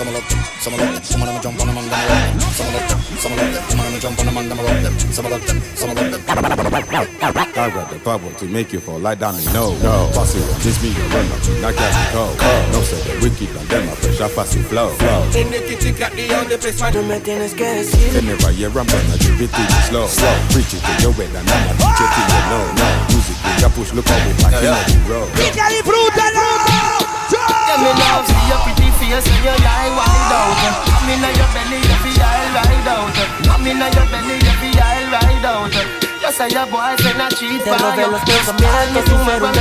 [0.00, 0.24] Some of them,
[0.64, 2.40] some of them, some of them jump on them and them roll.
[2.56, 2.88] Some of them,
[3.20, 5.12] some of them, some of them jump on them and them roll.
[5.12, 6.08] Some of them, some of them.
[7.60, 10.08] I got the power to make you fall like down and no, no.
[10.16, 12.32] Fácil, just me you run up, knock out the cold.
[12.72, 14.88] No sé de wicked and them a a fácil flow.
[15.36, 18.52] En el kitchen cat the on the place No me tienes que decir Can never
[18.56, 20.32] hear I'm gonna give it to you slow, slow.
[20.48, 22.88] Preach it to your head and I'ma teach it to you no, no.
[23.12, 25.28] Music, you push, look how we back in the road.
[25.36, 26.48] ¡Diga, disfrútalo!
[27.28, 30.86] Yeah, me love see your pretty you lie wide out.
[30.86, 33.16] Come in your belly, you feel all right out.
[33.44, 36.09] Come in your belly, you feel all right out.
[36.20, 39.54] You say your boy say not cheat Te robé los pensamientos y fueron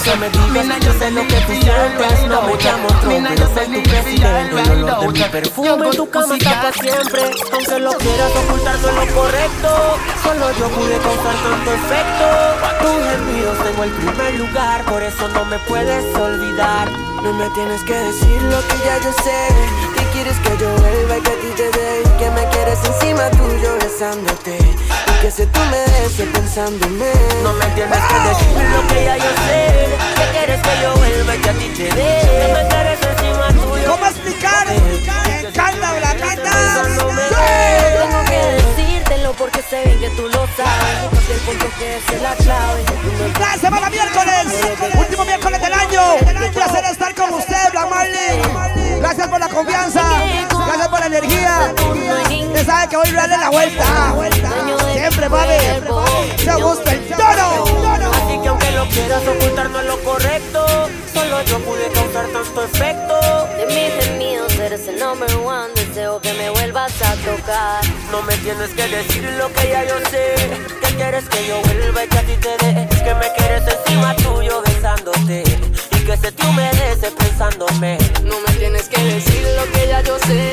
[0.00, 2.26] Si me digas yo sé lo que tú sientes.
[2.28, 4.62] No me llamo Trump, pero soy tu presidente.
[4.62, 7.22] El olor de mi perfume en tu cama está para siempre.
[7.52, 9.98] Aunque lo quieras ocultar no es lo correcto.
[10.22, 12.26] Solo yo pude causar tanto efecto.
[12.80, 14.84] Tus envíos tengo el primer lugar.
[14.84, 16.90] Por eso no me puedes olvidar.
[17.22, 19.48] No me tienes que decir lo que ya yo sé.
[19.89, 19.89] Que
[20.22, 23.30] quieres que yo vuelva y que a ti te dé y Que me quieres encima
[23.30, 24.58] tuyo besándote.
[24.58, 27.12] Y que si tú me des pensándome.
[27.42, 29.88] No me tienes que decir lo que ya yo sé.
[30.16, 33.48] Que quieres que yo vuelva y que a ti te dé Que me quieres encima
[33.48, 33.90] tuyo.
[33.90, 34.66] ¿Cómo explicar?
[35.54, 36.82] Calda blanquita.
[37.98, 38.89] Tengo que
[39.34, 41.08] porque sé bien que tú lo sabes.
[41.10, 42.84] Porque el punto que es la clave.
[43.38, 44.46] La semana miércoles,
[44.98, 46.02] último miércoles del año.
[46.46, 48.98] Un placer estar con usted, Black Marley.
[48.98, 50.02] Gracias por la confianza,
[50.66, 51.74] gracias por la energía.
[51.76, 54.14] Usted sabe que hoy darle la vuelta.
[54.92, 56.42] Siempre, papi.
[56.44, 58.10] Se gusta el tono.
[58.12, 62.64] Así que aunque lo quieras ocultar no es lo correcto Solo yo pude causar tanto
[62.64, 65.79] efecto De mis gemidos eres el number one.
[65.90, 67.80] Deseo que me vuelvas a tocar.
[68.12, 70.34] No me tienes que decir lo que ya yo sé
[70.80, 74.14] Que quieres que yo vuelva y que a ti te dé que me quieres encima
[74.14, 75.42] tuyo besándote
[75.90, 80.16] Y que se te humedece pensándome No me tienes que decir lo que ya yo
[80.20, 80.52] sé.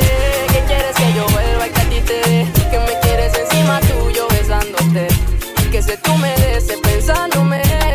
[0.54, 2.52] Que quieres que yo vuelva y que a ti te dé.
[2.72, 5.08] Que me quieres encima tuyo besándote.
[5.62, 7.87] Y que se tú me des pensándome.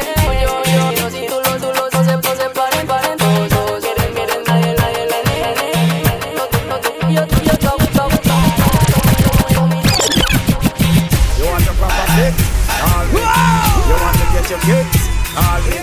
[14.53, 15.09] Your kicks?
[15.32, 15.80] All me.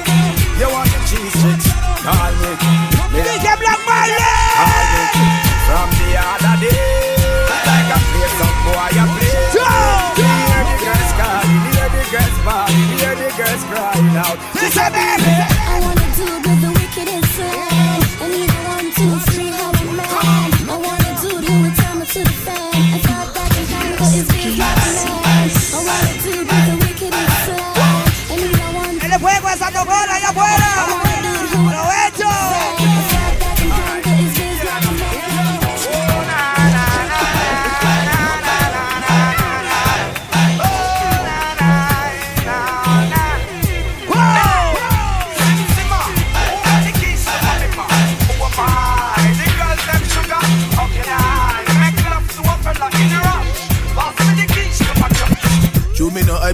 [0.61, 1.73] You want your cheese sticks?
[2.05, 2.53] All me.
[3.17, 4.21] DJ Black Marley.
[4.61, 5.03] All me.
[5.65, 7.17] From the other day,
[7.65, 9.33] like I play some boy, I play.
[10.21, 14.37] Hear the girls calling, hear the girls bawling, hear the girls crying out.
[14.59, 15.58] She said, baby.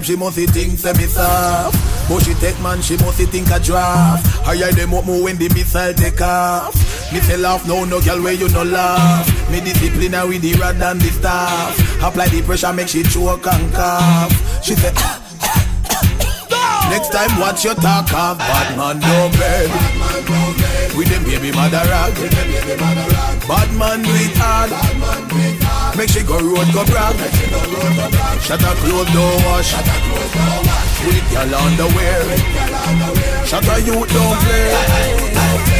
[0.06, 1.74] She must think say me soft.
[2.08, 4.24] But she take man, she must think a draft.
[4.46, 6.74] Higher them up more when the missile take off.
[7.12, 9.26] Me say laugh, no, no girl where you no laugh?
[9.50, 11.74] Me discipline her with the rod and the staff.
[12.00, 14.30] Apply the pressure, make she choke and cough.
[14.62, 18.38] She say ah, ah, ah, Next time watch your talk of?
[18.38, 19.66] Bad man no beg
[20.96, 22.14] With them baby mother rag.
[23.48, 25.55] Bad man it hard
[25.96, 27.16] Make she go road go brag
[28.44, 29.72] Shut her clothes don't wash
[31.06, 32.20] With your underwear
[33.46, 34.68] Shut her youth don't play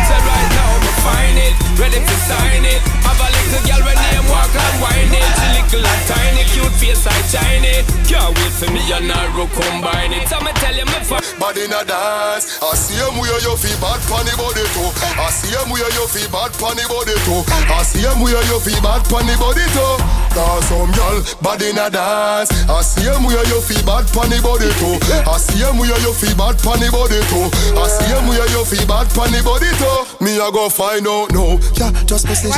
[0.07, 2.96] Say right now, me find it, ready to sign it.
[3.17, 5.25] Have a little girl when name walk and whine it.
[5.25, 7.81] She little and tiny, cute face like shiny.
[8.05, 10.29] Can't wait for me and her combine it.
[10.29, 11.25] So me tell you me fuck.
[11.41, 12.61] Body in a dance.
[12.61, 14.89] I see him where you feel bad funny body too.
[15.17, 17.41] I see him where you feel bad funny body too.
[17.73, 19.97] I see him where you feel bad funny body too.
[20.37, 22.53] Dance some girl, body in a dance.
[22.69, 25.01] I see him where you feel bad funny body too.
[25.25, 27.49] I see him where you feel bad funny body too.
[27.73, 29.97] I see him where you feel bad funny body too.
[30.21, 31.57] Me I go find out now.
[31.73, 32.53] Yeah, just message.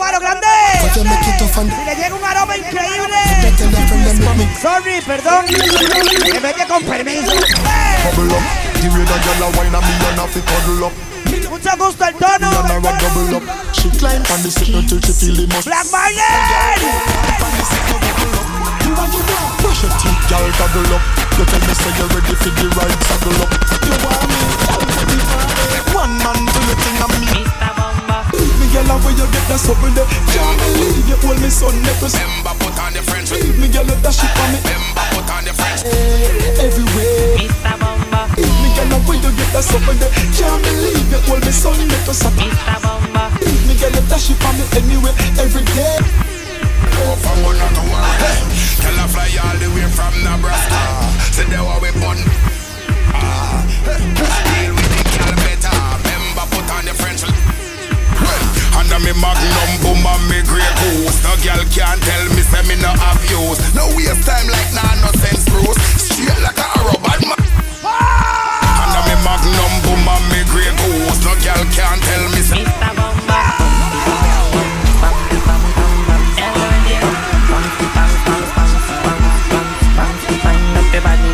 [0.00, 0.46] ¿Cuánto me grande?
[0.82, 1.68] Oye, me quito fan.
[1.68, 3.18] Si le llega un aroma increíble.
[4.62, 5.44] Sorry, perdón.
[5.44, 7.32] Me con permiso.
[8.04, 8.40] Bubble up.
[8.80, 9.76] The way that girl a wine me
[10.08, 10.92] and a fit up.
[11.50, 12.48] Mucho gusto el tono.
[12.48, 13.44] Me and her a double up.
[13.74, 15.66] She climb on the seat until she feel the must.
[15.66, 16.16] Black Marley.
[19.60, 21.02] Brush your teeth, girl, goggle up.
[21.36, 23.52] You tell me say you're ready for the ride, saddle up.
[23.84, 24.40] You want me?
[25.92, 27.39] One man do the thing and me.
[28.70, 30.06] Me girl, where you get that supple there?
[30.30, 32.14] Can't believe you hold me son necklace.
[32.14, 33.34] Remember put on the French.
[33.58, 34.62] Me girl, let that shit on me.
[34.62, 35.82] Remember put on the French.
[36.54, 37.34] Everywhere.
[37.34, 37.74] Mr.
[37.82, 38.30] Bamba.
[38.38, 40.06] Me girl, where you get that supple there?
[40.38, 42.22] Can't believe you hold me son necklace.
[42.22, 42.78] Mr.
[42.78, 43.34] Bamba.
[43.66, 45.98] Me girl, let that shit on me anywhere, every day.
[47.10, 48.22] Oh, for one not to worry.
[48.86, 50.78] Tell her fly all the way from Nebraska.
[51.34, 52.22] Say they want we bun.
[53.18, 55.74] Ah, deal with the girl better.
[56.06, 57.26] Remember put on the French.
[58.70, 61.22] Well, under me magnum boom and me grey goose.
[61.24, 63.58] No girl can't tell me say me no have use.
[63.74, 65.78] No waste time like nah no sense Bruce.
[65.98, 67.40] Straight like a arrow bad man.
[68.82, 71.20] Under me magnum boom and me grey goose.
[71.24, 72.64] No girl can't tell me say.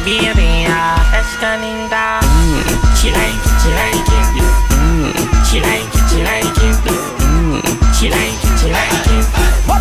[0.06, 2.20] Baby, ah, esta linda.
[2.22, 2.62] Mm.
[2.94, 4.26] She like it, she like it.
[4.78, 5.10] Mm.
[5.50, 5.85] She like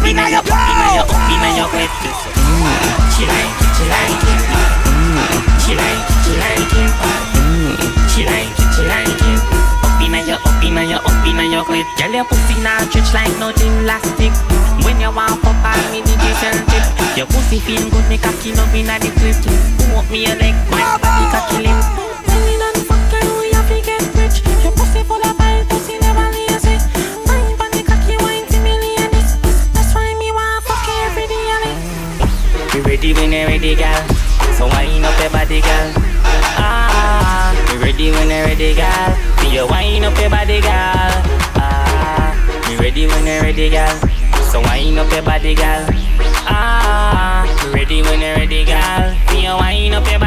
[0.05, 1.65] be my yo, be my be my yo,
[3.09, 4.41] She like, she like it.
[5.65, 6.93] She like, she like it.
[8.13, 9.33] She like, she.
[9.97, 11.87] Be my yo, be my yo, be my yo, clip.
[11.97, 14.31] Your pussy not stretch like nothing elastic.
[14.85, 16.85] When you walk up on me, DJ tell tip.
[17.17, 19.09] Your pussy feel good, me cocky no be na the.
[19.09, 20.85] Who want me a leg, my
[21.33, 21.81] cocky limp.
[22.29, 24.45] Million and fuck, I know you have to get rich.
[24.61, 25.34] Your pussy full of
[33.15, 34.07] when you ready, girl.
[34.57, 35.91] So wind up your body, girl.
[36.57, 39.11] Ah, we ready when you ready, girl.
[39.39, 41.11] See you wind up your body, girl.
[41.59, 42.31] Ah,
[42.67, 43.95] we ready when you ready, girl.
[44.51, 45.85] So wind up your body, girl.
[46.47, 47.43] Ah,
[47.73, 49.15] ready when you ready, girl.
[49.29, 50.24] See you wind up your body,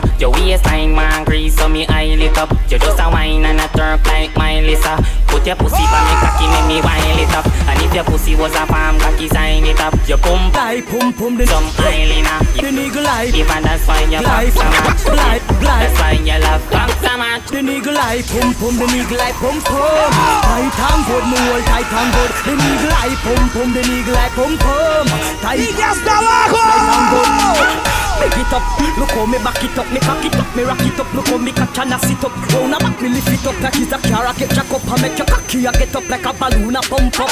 [0.00, 0.20] the bicycle.
[0.20, 2.50] Your waistline man grease, so me eye lit up.
[2.70, 4.96] You just a wine and a turk like my Lisa.
[5.28, 7.46] Put your pussy on me cocky, make me wine it up.
[7.68, 9.94] And if your pussy was a farm cocky, sign it up.
[10.08, 12.40] You pump like pump pump the some eyeliner.
[12.56, 15.16] The nigga like Even that's why you Like, fuck so much.
[15.16, 15.62] like, like.
[15.62, 17.46] That's why you love fuck so much.
[17.50, 20.12] The nigga like pum pum, the nigga like pum pum.
[20.46, 22.32] Tight and good, me hold tight and good.
[22.46, 25.06] The nigga like pum pum, the nigga like pum pum.
[25.42, 28.05] Tight Y hasta abajo.
[28.20, 28.64] Make it up,
[28.98, 31.28] look how me back it up, me cock it up, me rock it up, look
[31.28, 32.32] how me catch and I sit up.
[32.52, 34.86] Round a back me lift it up like it's a car, I get jack up
[34.88, 37.30] and make your cocky, I get up like a balloon, I pump up.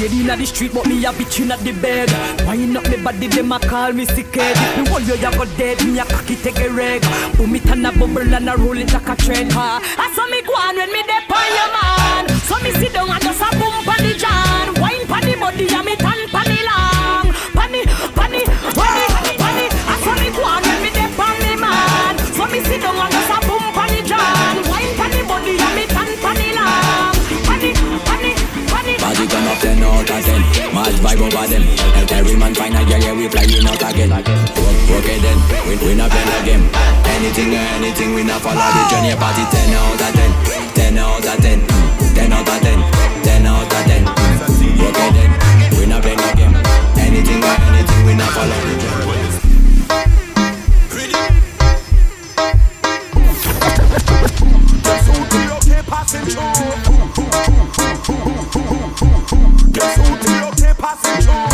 [0.00, 2.08] Lady inna the street, but me a bitch inna the bed.
[2.46, 4.56] Wind up me body, them a call me sick head.
[4.78, 7.02] Me hold you, you go dead, me a cocky take a reg.
[7.36, 9.80] Boom it and a bubble and a roll it like a trend, ha.
[9.98, 12.28] I saw me go on when me dep on your man.
[12.48, 14.80] So me sit down and just a boom pon the jam.
[14.80, 16.21] Wine pon the body and me tan
[30.02, 31.62] out of 10 Mad vibe over them
[31.94, 34.10] Help Every man find a girl, yeah, we flying out again
[34.92, 36.68] okay then, we, we not play no game
[37.06, 40.32] Anything or anything, we not follow the journey Party 10 out of 10
[40.74, 41.60] 10 out of 10
[42.14, 42.82] 10 out of 10
[43.22, 44.08] 10 out of 10
[44.82, 45.30] Okay then,
[45.78, 46.54] we not play no game
[46.98, 49.02] Anything or anything, we not follow the journey
[55.64, 56.82] the passing through?
[59.72, 61.51] Guess who the okay passing through?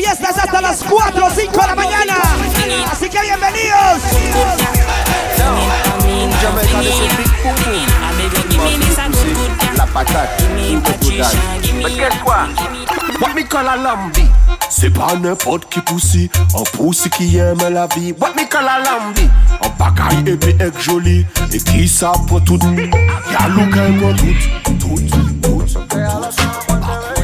[0.00, 0.06] Good.
[0.06, 2.14] Y hoy la fiesta es hasta las 4 o 5 de la mañana.
[2.90, 4.00] Así que bienvenidos.
[9.76, 9.86] La
[12.24, 13.34] what?
[13.34, 14.24] Me call a lambi?
[14.70, 18.14] C'est pas n'importe qui un qui aime la vie.
[18.18, 19.28] What me call a lambi?
[19.62, 22.58] Un bagaille épais et joli, et qui tout.
[23.30, 23.48] Y'a
[24.64, 25.60] tout, tout, tout,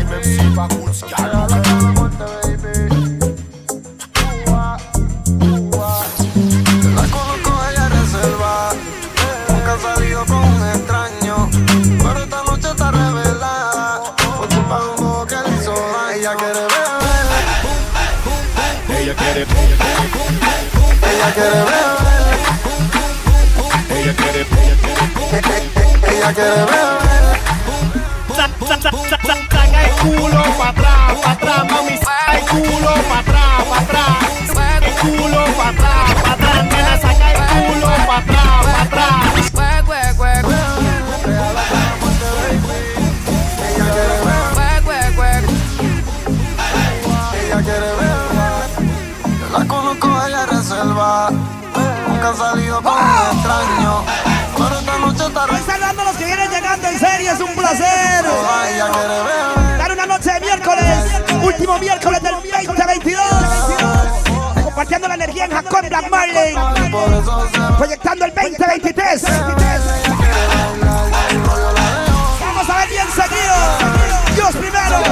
[0.07, 0.69] même si pas
[1.11, 1.35] y'a
[21.27, 21.90] Ella quiere beber.
[23.90, 24.47] ella quiere,
[26.09, 26.86] Ella quiere beber.
[28.36, 31.97] Saca el culo pa' atrás, pa' atrás, mami.
[31.98, 33.35] Saca el culo pa' atrás,
[61.77, 63.20] último miércoles del 2022.
[64.65, 66.55] Compartiendo la energía en Jacob Black Marley.
[67.77, 69.23] Proyectando el 2023.
[72.40, 73.55] Vamos a ver bien seguido.
[74.35, 75.03] Dios primero.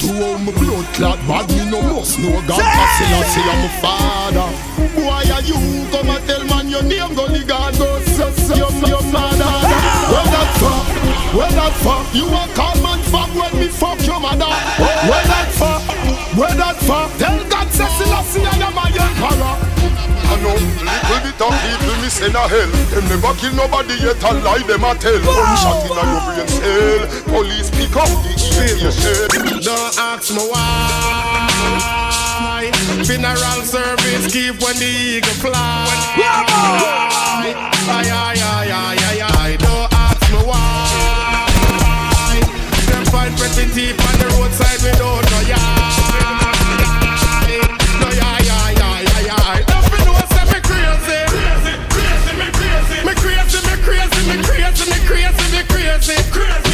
[0.00, 3.64] To all my blood clot bad, me no must know God Say I say I'm
[3.64, 4.48] a father
[5.02, 5.56] Why are you
[5.90, 9.44] come and tell man your name Go the God go so so Your, your father
[9.44, 9.75] Where that for?
[11.36, 12.00] Where that for?
[12.16, 12.48] You a
[12.80, 14.48] man fuck when me fuck your mother
[14.80, 15.76] Where that for?
[16.32, 17.04] Where that for?
[17.20, 19.52] Tell God say Selassie I am a emperor
[20.32, 22.72] I know little bit of people me send a hell.
[22.88, 25.20] Them never kill nobody yet a lie them a tell.
[25.20, 27.04] Gunshot inna your brain cell.
[27.28, 31.52] Police pick up the ear Don't ask me why
[33.04, 35.84] Funeral service keep when the eagle fly
[37.92, 39.85] Ay, ay, ay, ay, ay, ay
[43.10, 45.60] find pretty teeth on the roadside without no yard.
[48.00, 51.20] No yard, yard, yard, yard, yard Don't be know say me crazy.
[51.26, 56.65] Me crazy, me crazy, me crazy, me crazy, me crazy, me crazy Crazy, crazy,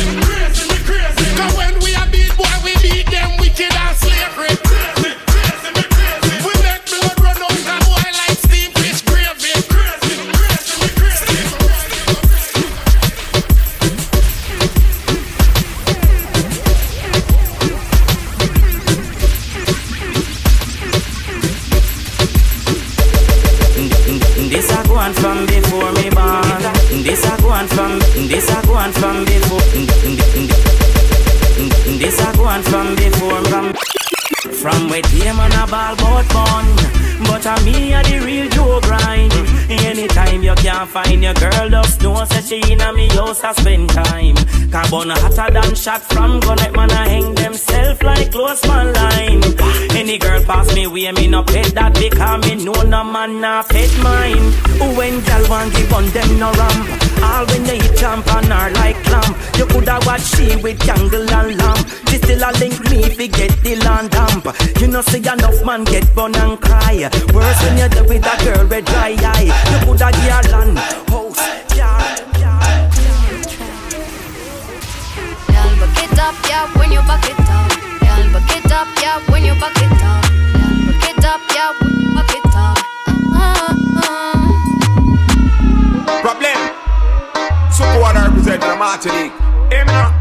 [40.92, 44.36] find your girl Just know say she inna me house a spend time.
[44.70, 49.42] Carbon hotter than shot from gun Let man a hang themself like close man line
[49.96, 53.62] Any girl pass me way me no pet that Because me know no man na
[53.62, 54.46] pet mine.
[54.96, 58.91] When gal want give on them no ramp all when they jump on her like
[59.12, 63.26] clamp You coulda watch she with candle and lamp She still a link me fi
[63.26, 64.46] get the land damp.
[64.80, 67.08] You know see enough man get bun and cry.
[67.32, 69.50] Worse when you do with a girl with dry eye.
[69.70, 70.78] You coulda give her land.
[75.92, 77.70] House it up, yeah, when you back it up.
[78.00, 80.01] Girl, back it up, yeah, when you back it.
[88.62, 89.32] Represent the Martinique.
[89.70, 90.12] Hey, me now.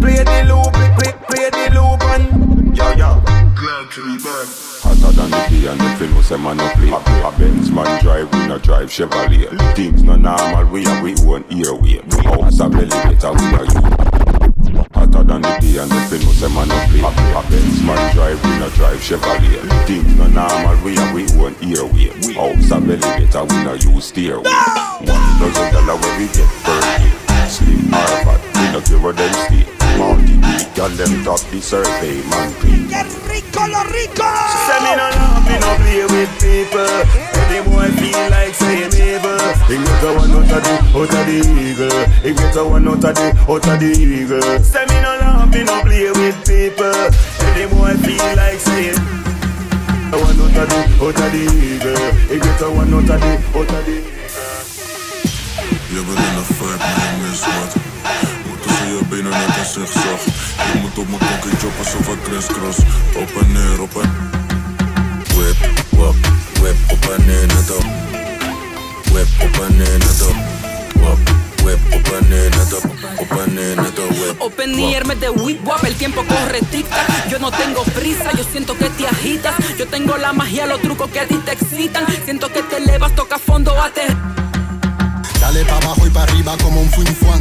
[0.00, 3.20] Play the loop, play, play the loop and yo yo.
[3.54, 4.46] Glad to be back.
[4.84, 6.90] Hotter than the day and the film say man no play.
[6.90, 9.74] A Benz man drive, we no drive Chevrolet.
[9.74, 12.00] Things no normal, we have we own airway.
[12.24, 16.68] House a elevator, we a you Hotter than the day and the film say man
[16.68, 17.00] no play.
[17.00, 19.86] A Benz man drive, we no drive Chevrolet.
[19.86, 22.12] Things no normal, we have we own airway.
[22.34, 27.50] House a elevator, we no use stairway One dozen dollar when we get per year
[27.50, 29.64] Slim Harvard, we no care where them stay
[29.98, 32.88] Monty D, girl them top the survey Man clean
[33.28, 34.26] Rico, lo rico.
[34.66, 36.86] Say me no love, me no play with people.
[37.34, 39.38] Every boy feel like saying evil.
[39.66, 41.98] He get a one out of the, out of the eagle.
[42.22, 44.62] He get a one out of the, out of the eagle.
[44.62, 46.94] Say me no love, me no play with people.
[47.42, 48.98] Every boy feel like saying.
[50.10, 52.06] A one out of the, out of the eagle.
[52.30, 54.23] He get a one out of the, out of the.
[55.94, 57.74] Bent in een vibe, maar je mist wat
[58.48, 60.20] Moeten ze je benen net een zigzag
[60.72, 62.78] Je moet op mijn konkie choppen, zo van crisscross
[63.22, 64.10] Op en neer, op en
[65.36, 65.56] Whip,
[65.88, 66.14] wap,
[66.60, 67.84] whip, op en neer, net op
[69.12, 70.36] Whip, op en neer, net op
[71.02, 71.18] Wap,
[71.62, 72.84] whip, op en neer, net op
[73.18, 76.60] Op en neer, net op, whip Open near me de whip wap, el tiempo corre
[76.70, 76.86] tic.
[77.30, 79.54] Yo no tengo prisa, yo siento que te agitas.
[79.78, 82.04] Yo tengo la magia, los trucos que a ti te excitan.
[82.24, 84.43] Siento que te elevas, toca fondo, ate.
[85.44, 87.38] Dale pa' abajo y pa' arriba como un fuin fuan.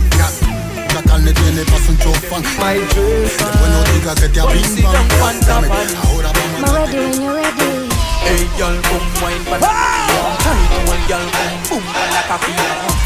[0.94, 2.44] La carne tiene paso un chofán.
[2.44, 5.40] Después no digas que te abimban.
[5.48, 5.68] Dame,
[6.04, 7.88] Ahora vamos a ready when you're ready.
[8.26, 12.52] Hey, girl, come wine pa' Tight one, girl, come boom pa' la cocky.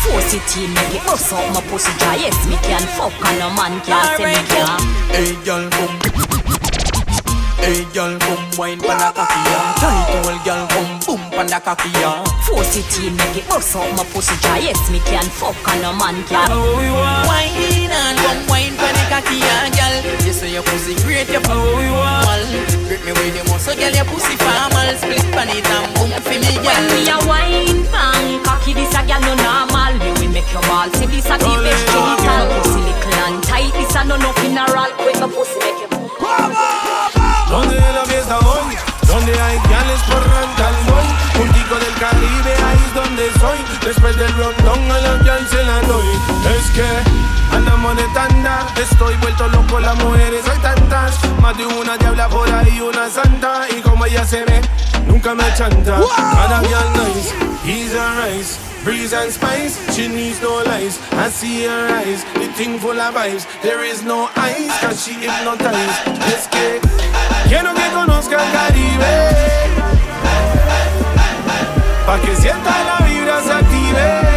[0.01, 2.15] Force it in, make it bust out my pussy dry.
[2.15, 4.81] Yes, me can fuck and no man can't say me can.
[5.13, 6.36] Hey, girl, come.
[7.57, 9.41] Hey, girl, come wine pa' la cocky.
[9.81, 11.89] Tight one, girl, come boom pa' la cocky.
[12.45, 14.59] Force it in, make it bust out my pussy dry.
[14.59, 16.47] Yes, me can fuck and no man can.
[17.27, 19.95] Wine and come wine pa' the cocky and gal.
[20.25, 22.43] You say your pussy great, you power you all.
[22.87, 24.89] Grip me with your muscle, girl, your pussy formal.
[25.01, 26.71] Split pan it and boom for me, gal.
[26.71, 29.93] When me a wine pan, cocky this a gal no normal.
[29.99, 32.47] Me will make your ball see this a the best genital.
[32.63, 34.91] Pussy little and tight, this a no no funeral.
[35.03, 35.96] When my pussy make you
[37.49, 37.57] move.
[37.61, 38.75] Donde la fiesta hoy,
[39.07, 41.16] donde hay gales por boy Un tico
[41.87, 43.57] del Caribe, ahí es donde soy.
[43.85, 46.07] Después del rondón a la gal se la doy.
[46.57, 51.15] Es que andamos de tanda, estoy vuelto loco, las mujeres soy tantas.
[51.41, 53.67] Más de una diabla por ahí, una santa.
[53.69, 54.61] Y como ella se ve,
[55.07, 55.99] nunca me chanta.
[56.15, 57.33] Cada gal nice,
[57.63, 58.59] he's a rice.
[58.83, 60.99] Breeze and spice, she needs no lies.
[61.11, 63.45] I see her eyes, the thing full of vibes.
[63.61, 66.07] There is no ice, cause she hypnotized.
[66.27, 66.79] Es que
[67.49, 69.76] quiero que conozca el Caribe.
[72.07, 74.36] Pa' que sienta la vibra se active.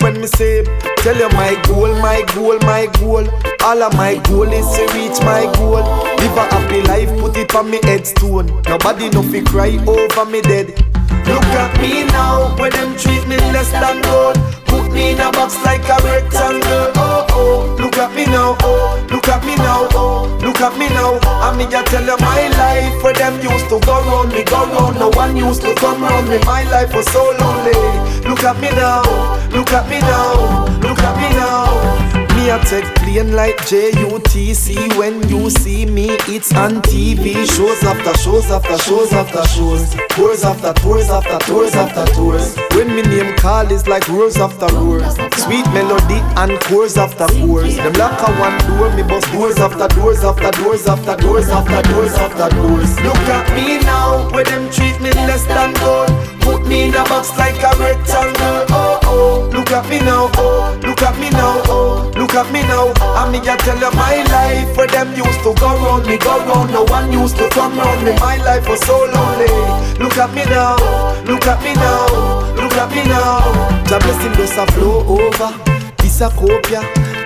[0.00, 0.64] When me say
[1.02, 3.26] Tell you my goal, my goal, my goal.
[3.64, 5.82] All of my goal is to reach my goal.
[6.18, 8.46] Live a happy life, put it on me headstone.
[8.68, 10.68] Nobody no fi cry over me dead.
[11.26, 14.38] Look at me now, when them treat me less than gold.
[14.66, 16.92] Put me in a box like a rectangle.
[16.94, 18.56] Oh oh, look at me now.
[18.60, 19.88] Oh, look at me now.
[19.92, 21.18] Oh, look at me now.
[21.42, 24.66] I mean, I tell you my life where them used to go round me, go
[24.70, 24.98] round.
[24.98, 26.38] No one used to come round me.
[26.46, 27.74] My life was so lonely.
[28.28, 29.02] Look at me now.
[29.52, 30.64] Look at me now.
[30.80, 32.22] Look at me now.
[32.42, 38.14] Me a take plane like JUTC When you see me, it's on TV Shows after
[38.18, 39.94] shows after shows after shows.
[40.10, 42.56] Tours after tours after tours after tours.
[42.72, 45.14] When me name call is like roars after roars.
[45.36, 47.76] Sweet melody and chords after chords.
[47.76, 51.82] Them like a one door, me bust doors after doors after doors after doors after
[51.92, 52.96] doors after doors.
[53.00, 56.08] Look at me now, where them treat me less than gold.
[56.40, 58.66] Put me in a box like a rectangle.
[58.70, 62.62] Oh oh, look at me now, oh Look at me now, oh Look at me
[62.64, 66.16] now, I mean I tell you my life Where them used to go round me,
[66.16, 66.72] go round.
[66.72, 68.12] No one used to come round me.
[68.18, 69.52] My life was so lonely.
[70.00, 70.76] Look at me now,
[71.28, 73.40] look at me now Look at me now.
[73.84, 75.52] The blessing does a flow over.
[75.98, 76.80] This a copia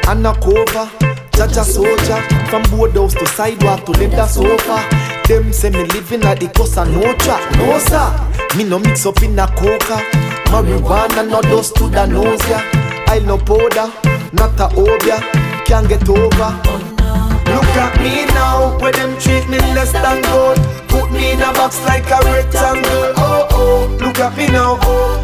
[0.09, 4.83] and a soldier From board to sidewalk to leather sofa.
[5.29, 7.13] Them say me living like the coast and no
[7.59, 12.05] No sir, me no mix up in a coca Marijuana no dust to the
[12.49, 12.63] yeah
[13.09, 13.93] I no powder,
[14.33, 15.21] not a obia
[15.67, 16.87] Can't get over
[17.47, 20.59] Look at me now, where them treat me less than good.
[20.89, 23.15] Put me in a box like a rectangle.
[23.17, 24.75] Oh oh, look at me now.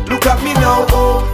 [0.07, 0.86] Look at me now.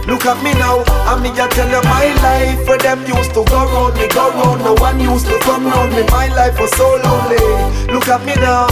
[0.07, 0.81] Look at me now.
[1.05, 4.31] I me just tell you my life where them used to go round me, go
[4.31, 4.63] round.
[4.65, 6.03] No one used to come round me.
[6.09, 7.93] My life was so lonely.
[7.93, 8.65] Look at me now.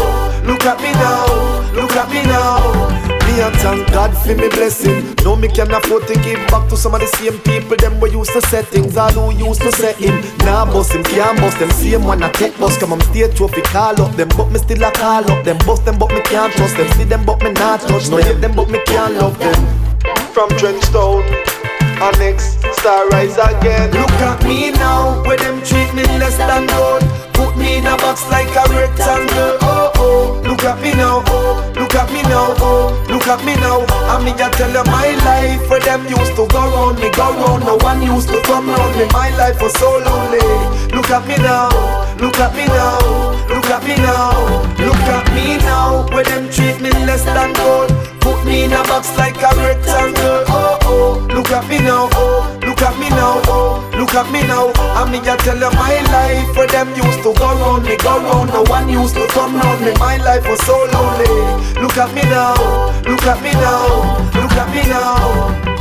[0.43, 1.71] Look at me now.
[1.73, 3.16] Look at me now.
[3.37, 5.13] Me a thank God for me blessing.
[5.23, 8.09] No, me can afford to give back to some of the same people them we
[8.09, 8.97] used to set things.
[8.97, 10.25] All who used to set him.
[10.39, 11.69] Nah, boss him, can't bust them.
[11.69, 12.79] Same one I take bus.
[12.79, 15.59] Come on, stay trophy, call up them, but me still a call up them.
[15.67, 16.91] Bust them, but me can't trust them.
[16.93, 18.09] See them, but me not touch.
[18.09, 19.53] No, hate them, but me can't love them.
[20.33, 21.21] From Trenchtown.
[22.17, 23.91] next star rise again.
[23.91, 27.05] Look at me now, where them treat me less than good.
[27.37, 29.76] Put me in a box like a rectangle.
[29.97, 31.23] Oh oh, look at me now.
[31.27, 32.53] Oh, look at me now.
[32.61, 33.85] Oh, look at me now.
[34.07, 37.33] I me just tell you my life where them used to go round me, go
[37.33, 37.65] round.
[37.65, 39.05] No one used to come round me.
[39.11, 40.41] My life was so lonely.
[40.95, 41.69] Look at me now.
[42.17, 43.37] Look at me now.
[43.49, 44.67] Look at me now.
[44.77, 47.89] Look at me now, where them treat me less than good.
[48.21, 50.43] Put me in a box like a rectangle.
[50.47, 52.09] Oh oh, look at me now.
[52.13, 53.41] Oh, Look at me now.
[53.97, 54.71] Look at me now.
[54.93, 58.21] I me just tell you my life where them used to go round me, go
[58.21, 58.53] round.
[58.53, 59.93] No one used to come round me.
[59.97, 61.81] My life was so lonely.
[61.81, 62.53] Look at me now.
[63.01, 64.21] Look at me now.
[64.35, 65.76] Look at me now.